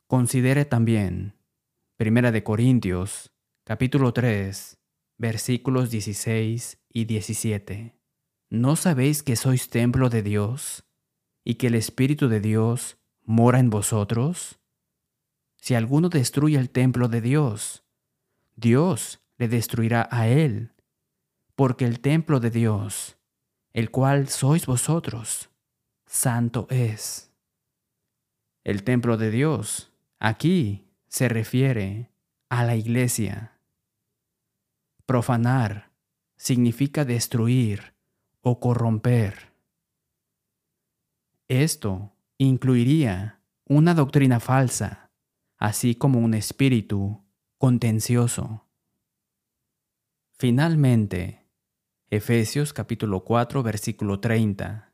Considere 0.07 0.65
también 0.65 1.35
Primera 1.95 2.31
de 2.31 2.43
Corintios, 2.43 3.31
capítulo 3.63 4.13
3, 4.13 4.77
versículos 5.17 5.89
16 5.89 6.79
y 6.89 7.05
17. 7.05 7.97
¿No 8.49 8.75
sabéis 8.75 9.23
que 9.23 9.35
sois 9.35 9.69
templo 9.69 10.09
de 10.09 10.21
Dios 10.21 10.85
y 11.45 11.55
que 11.55 11.67
el 11.67 11.75
Espíritu 11.75 12.27
de 12.27 12.41
Dios 12.41 12.97
mora 13.23 13.59
en 13.59 13.69
vosotros? 13.69 14.59
Si 15.61 15.75
alguno 15.75 16.09
destruye 16.09 16.57
el 16.57 16.69
templo 16.69 17.07
de 17.07 17.21
Dios, 17.21 17.85
Dios 18.55 19.21
le 19.37 19.47
destruirá 19.47 20.07
a 20.11 20.27
él 20.27 20.73
porque 21.57 21.85
el 21.85 22.01
templo 22.01 22.39
de 22.39 22.51
Dios, 22.51 23.17
el 23.73 23.89
cual 23.89 24.29
sois 24.29 24.67
vosotros, 24.67 25.49
santo 26.05 26.67
es. 26.69 27.31
El 28.63 28.83
templo 28.83 29.17
de 29.17 29.31
Dios 29.31 29.91
aquí 30.19 30.85
se 31.07 31.27
refiere 31.27 32.11
a 32.49 32.63
la 32.63 32.75
iglesia. 32.75 33.53
Profanar 35.07 35.89
significa 36.35 37.05
destruir 37.05 37.95
o 38.41 38.59
corromper. 38.59 39.51
Esto 41.47 42.13
incluiría 42.37 43.39
una 43.65 43.95
doctrina 43.95 44.39
falsa, 44.39 45.09
así 45.57 45.95
como 45.95 46.19
un 46.19 46.35
espíritu 46.35 47.25
contencioso. 47.57 48.63
Finalmente, 50.37 51.36
Efesios 52.09 52.71
capítulo 52.71 53.25
4 53.25 53.63
versículo 53.63 54.21
30. 54.21 54.93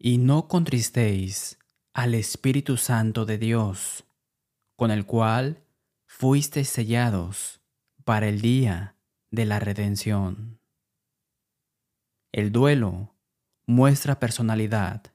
Y 0.00 0.18
no 0.18 0.48
contristéis 0.48 1.60
al 1.92 2.16
Espíritu 2.16 2.76
Santo 2.76 3.24
de 3.24 3.38
Dios, 3.38 4.04
con 4.74 4.90
el 4.90 5.06
cual 5.06 5.64
fuisteis 6.06 6.68
sellados 6.68 7.60
para 8.04 8.26
el 8.26 8.40
día 8.40 8.96
de 9.30 9.44
la 9.44 9.60
redención. 9.60 10.60
El 12.32 12.50
duelo 12.50 13.14
muestra 13.66 14.18
personalidad. 14.18 15.14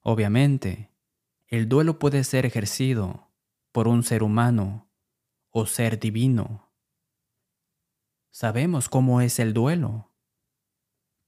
Obviamente, 0.00 0.90
el 1.46 1.68
duelo 1.68 2.00
puede 2.00 2.24
ser 2.24 2.44
ejercido 2.44 3.30
por 3.70 3.86
un 3.86 4.02
ser 4.02 4.24
humano 4.24 4.90
o 5.50 5.64
ser 5.66 6.00
divino. 6.00 6.72
Sabemos 8.32 8.88
cómo 8.88 9.20
es 9.20 9.38
el 9.38 9.52
duelo 9.54 10.07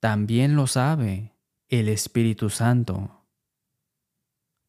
también 0.01 0.57
lo 0.57 0.67
sabe 0.67 1.37
el 1.69 1.91
Espíritu 1.91 2.49
Santo. 2.49 3.27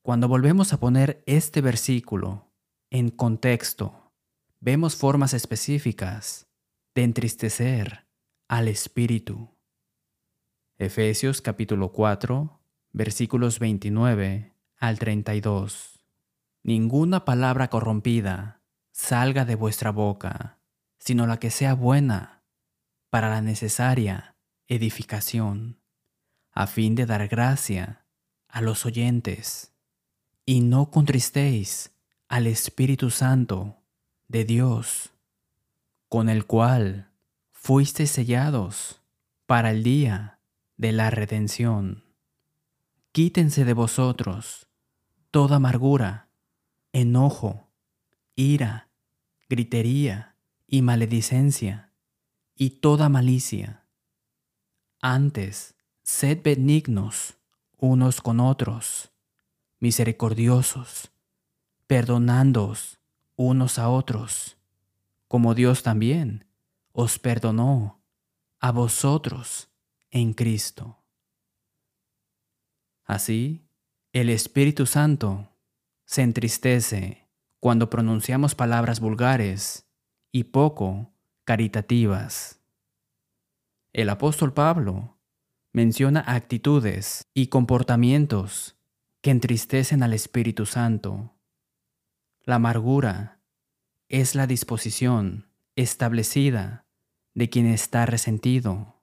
Cuando 0.03 0.27
volvemos 0.27 0.73
a 0.73 0.79
poner 0.79 1.23
este 1.25 1.61
versículo 1.61 2.51
en 2.89 3.09
contexto, 3.09 4.11
vemos 4.59 4.97
formas 4.97 5.33
específicas 5.33 6.47
de 6.93 7.03
entristecer 7.03 8.07
al 8.49 8.67
Espíritu. 8.67 9.57
Efesios 10.77 11.41
capítulo 11.41 11.93
4, 11.93 12.61
versículos 12.91 13.59
29 13.59 14.53
al 14.75 14.99
32. 14.99 16.03
Ninguna 16.63 17.23
palabra 17.23 17.69
corrompida 17.69 18.63
salga 18.91 19.45
de 19.45 19.55
vuestra 19.55 19.91
boca, 19.91 20.59
sino 20.99 21.25
la 21.25 21.39
que 21.39 21.51
sea 21.51 21.73
buena 21.73 22.43
para 23.09 23.29
la 23.29 23.41
necesaria 23.41 24.30
edificación, 24.71 25.81
a 26.53 26.65
fin 26.65 26.95
de 26.95 27.05
dar 27.05 27.27
gracia 27.27 28.05
a 28.47 28.61
los 28.61 28.85
oyentes. 28.85 29.73
Y 30.45 30.61
no 30.61 30.91
contristéis 30.91 31.91
al 32.29 32.47
Espíritu 32.47 33.09
Santo 33.09 33.83
de 34.29 34.45
Dios, 34.45 35.11
con 36.07 36.29
el 36.29 36.45
cual 36.45 37.11
fuisteis 37.51 38.11
sellados 38.11 39.01
para 39.45 39.71
el 39.71 39.83
día 39.83 40.39
de 40.77 40.93
la 40.93 41.09
redención. 41.09 42.05
Quítense 43.11 43.65
de 43.65 43.73
vosotros 43.73 44.67
toda 45.31 45.57
amargura, 45.57 46.29
enojo, 46.93 47.69
ira, 48.35 48.89
gritería 49.49 50.37
y 50.65 50.81
maledicencia, 50.81 51.91
y 52.55 52.69
toda 52.81 53.09
malicia. 53.09 53.80
Antes, 55.01 55.73
sed 56.03 56.43
benignos 56.43 57.35
unos 57.77 58.21
con 58.21 58.39
otros, 58.39 59.11
misericordiosos, 59.79 61.11
perdonándoos 61.87 62.99
unos 63.35 63.79
a 63.79 63.89
otros, 63.89 64.57
como 65.27 65.55
Dios 65.55 65.81
también 65.81 66.45
os 66.91 67.17
perdonó 67.17 68.03
a 68.59 68.71
vosotros 68.71 69.71
en 70.11 70.33
Cristo. 70.33 71.03
Así, 73.03 73.67
el 74.13 74.29
Espíritu 74.29 74.85
Santo 74.85 75.49
se 76.05 76.21
entristece 76.21 77.27
cuando 77.59 77.89
pronunciamos 77.89 78.53
palabras 78.53 78.99
vulgares 78.99 79.87
y 80.31 80.43
poco 80.43 81.11
caritativas. 81.43 82.60
El 83.93 84.09
apóstol 84.09 84.53
Pablo 84.53 85.17
menciona 85.73 86.23
actitudes 86.25 87.27
y 87.33 87.47
comportamientos 87.47 88.77
que 89.21 89.31
entristecen 89.31 90.01
al 90.01 90.13
Espíritu 90.13 90.65
Santo. 90.65 91.35
La 92.43 92.55
amargura 92.55 93.41
es 94.07 94.33
la 94.33 94.47
disposición 94.47 95.49
establecida 95.75 96.85
de 97.33 97.49
quien 97.49 97.65
está 97.65 98.05
resentido. 98.05 99.01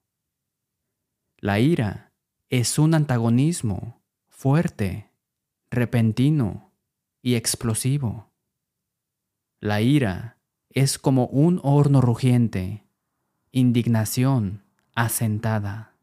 La 1.37 1.61
ira 1.61 2.15
es 2.49 2.79
un 2.79 2.95
antagonismo 2.95 4.01
fuerte, 4.27 5.11
repentino 5.71 6.73
y 7.21 7.35
explosivo. 7.35 8.33
La 9.61 9.83
ira 9.83 10.39
es 10.71 10.99
como 10.99 11.27
un 11.27 11.61
horno 11.63 12.01
rugiente, 12.01 12.87
indignación 13.53 14.68
asentada. 14.99 15.95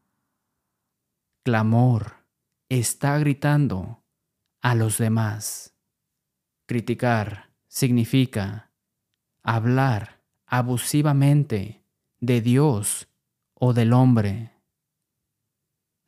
Clamor 1.44 2.24
está 2.70 3.18
gritando 3.18 4.02
a 4.62 4.74
los 4.74 4.96
demás. 4.96 5.74
Criticar 6.64 7.50
significa 7.68 8.70
hablar 9.42 10.22
abusivamente 10.46 11.84
de 12.20 12.40
Dios 12.40 13.06
o 13.52 13.74
del 13.74 13.92
hombre. 13.92 14.52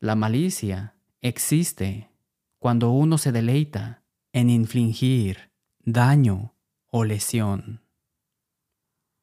La 0.01 0.15
malicia 0.15 0.95
existe 1.21 2.11
cuando 2.59 2.91
uno 2.91 3.19
se 3.19 3.33
deleita 3.33 4.03
en 4.33 4.49
infligir 4.49 5.53
daño 5.81 6.55
o 6.87 7.05
lesión. 7.05 7.83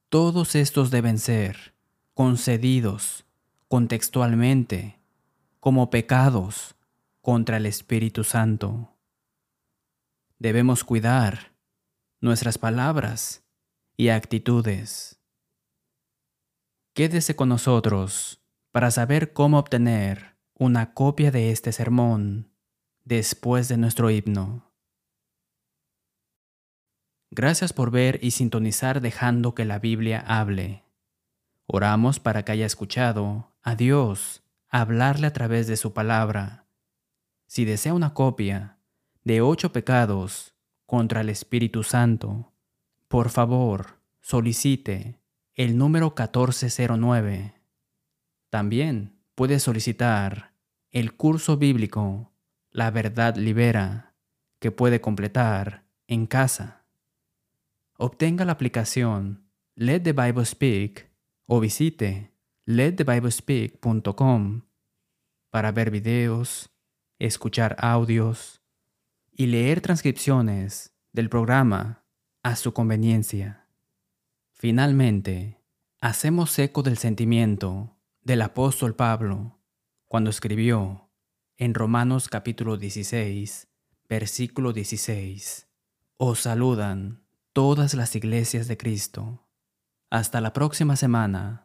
Todos 0.09 0.53
estos 0.53 0.91
deben 0.91 1.17
ser 1.17 1.73
concedidos 2.13 3.24
contextualmente 3.67 4.99
como 5.59 5.89
pecados 5.89 6.75
contra 7.21 7.57
el 7.57 7.65
Espíritu 7.65 8.23
Santo. 8.23 8.95
Debemos 10.37 10.83
cuidar 10.83 11.53
nuestras 12.21 12.57
palabras 12.57 13.43
y 13.97 14.09
actitudes. 14.09 15.19
Quédese 16.93 17.35
con 17.35 17.49
nosotros 17.49 18.41
para 18.71 18.91
saber 18.91 19.33
cómo 19.33 19.57
obtener 19.57 20.37
una 20.53 20.93
copia 20.93 21.31
de 21.31 21.51
este 21.51 21.71
sermón 21.71 22.51
después 23.03 23.67
de 23.67 23.77
nuestro 23.77 24.09
himno. 24.09 24.71
Gracias 27.31 27.73
por 27.73 27.91
ver 27.91 28.19
y 28.21 28.31
sintonizar 28.31 29.01
dejando 29.01 29.55
que 29.55 29.65
la 29.65 29.79
Biblia 29.79 30.23
hable. 30.25 30.83
Oramos 31.65 32.19
para 32.19 32.45
que 32.45 32.51
haya 32.51 32.65
escuchado 32.65 33.54
a 33.65 33.75
Dios 33.75 34.43
hablarle 34.69 35.25
a 35.25 35.33
través 35.33 35.65
de 35.65 35.75
su 35.75 35.91
palabra. 35.91 36.67
Si 37.47 37.65
desea 37.65 37.95
una 37.95 38.13
copia 38.13 38.77
de 39.23 39.41
ocho 39.41 39.73
pecados 39.73 40.53
contra 40.85 41.21
el 41.21 41.29
Espíritu 41.29 41.81
Santo, 41.81 42.53
por 43.07 43.31
favor, 43.31 43.99
solicite 44.21 45.19
el 45.55 45.79
número 45.79 46.13
1409. 46.15 47.55
También 48.51 49.17
puede 49.33 49.59
solicitar 49.59 50.53
el 50.91 51.15
curso 51.15 51.57
bíblico 51.57 52.31
La 52.69 52.91
verdad 52.91 53.35
libera 53.35 54.13
que 54.59 54.69
puede 54.69 55.01
completar 55.01 55.85
en 56.05 56.27
casa. 56.27 56.85
Obtenga 57.97 58.45
la 58.45 58.51
aplicación 58.51 59.49
Let 59.73 60.01
the 60.01 60.13
Bible 60.13 60.45
Speak 60.45 61.09
o 61.47 61.59
visite 61.59 62.34
letthebiblespeak.com 62.65 64.61
para 65.51 65.71
ver 65.71 65.91
videos, 65.91 66.71
escuchar 67.19 67.75
audios 67.79 68.61
y 69.31 69.45
leer 69.45 69.81
transcripciones 69.81 70.93
del 71.13 71.29
programa 71.29 72.03
a 72.41 72.55
su 72.55 72.73
conveniencia. 72.73 73.67
Finalmente, 74.51 75.61
hacemos 76.01 76.57
eco 76.57 76.81
del 76.81 76.97
sentimiento 76.97 77.95
del 78.23 78.41
apóstol 78.41 78.95
Pablo 78.95 79.59
cuando 80.07 80.31
escribió 80.31 81.11
en 81.57 81.75
Romanos 81.75 82.29
capítulo 82.29 82.77
16, 82.77 83.67
versículo 84.09 84.73
16, 84.73 85.67
Os 86.17 86.39
saludan 86.39 87.23
todas 87.53 87.93
las 87.93 88.15
iglesias 88.15 88.67
de 88.67 88.75
Cristo. 88.75 89.47
Hasta 90.09 90.41
la 90.41 90.51
próxima 90.51 90.95
semana 90.95 91.64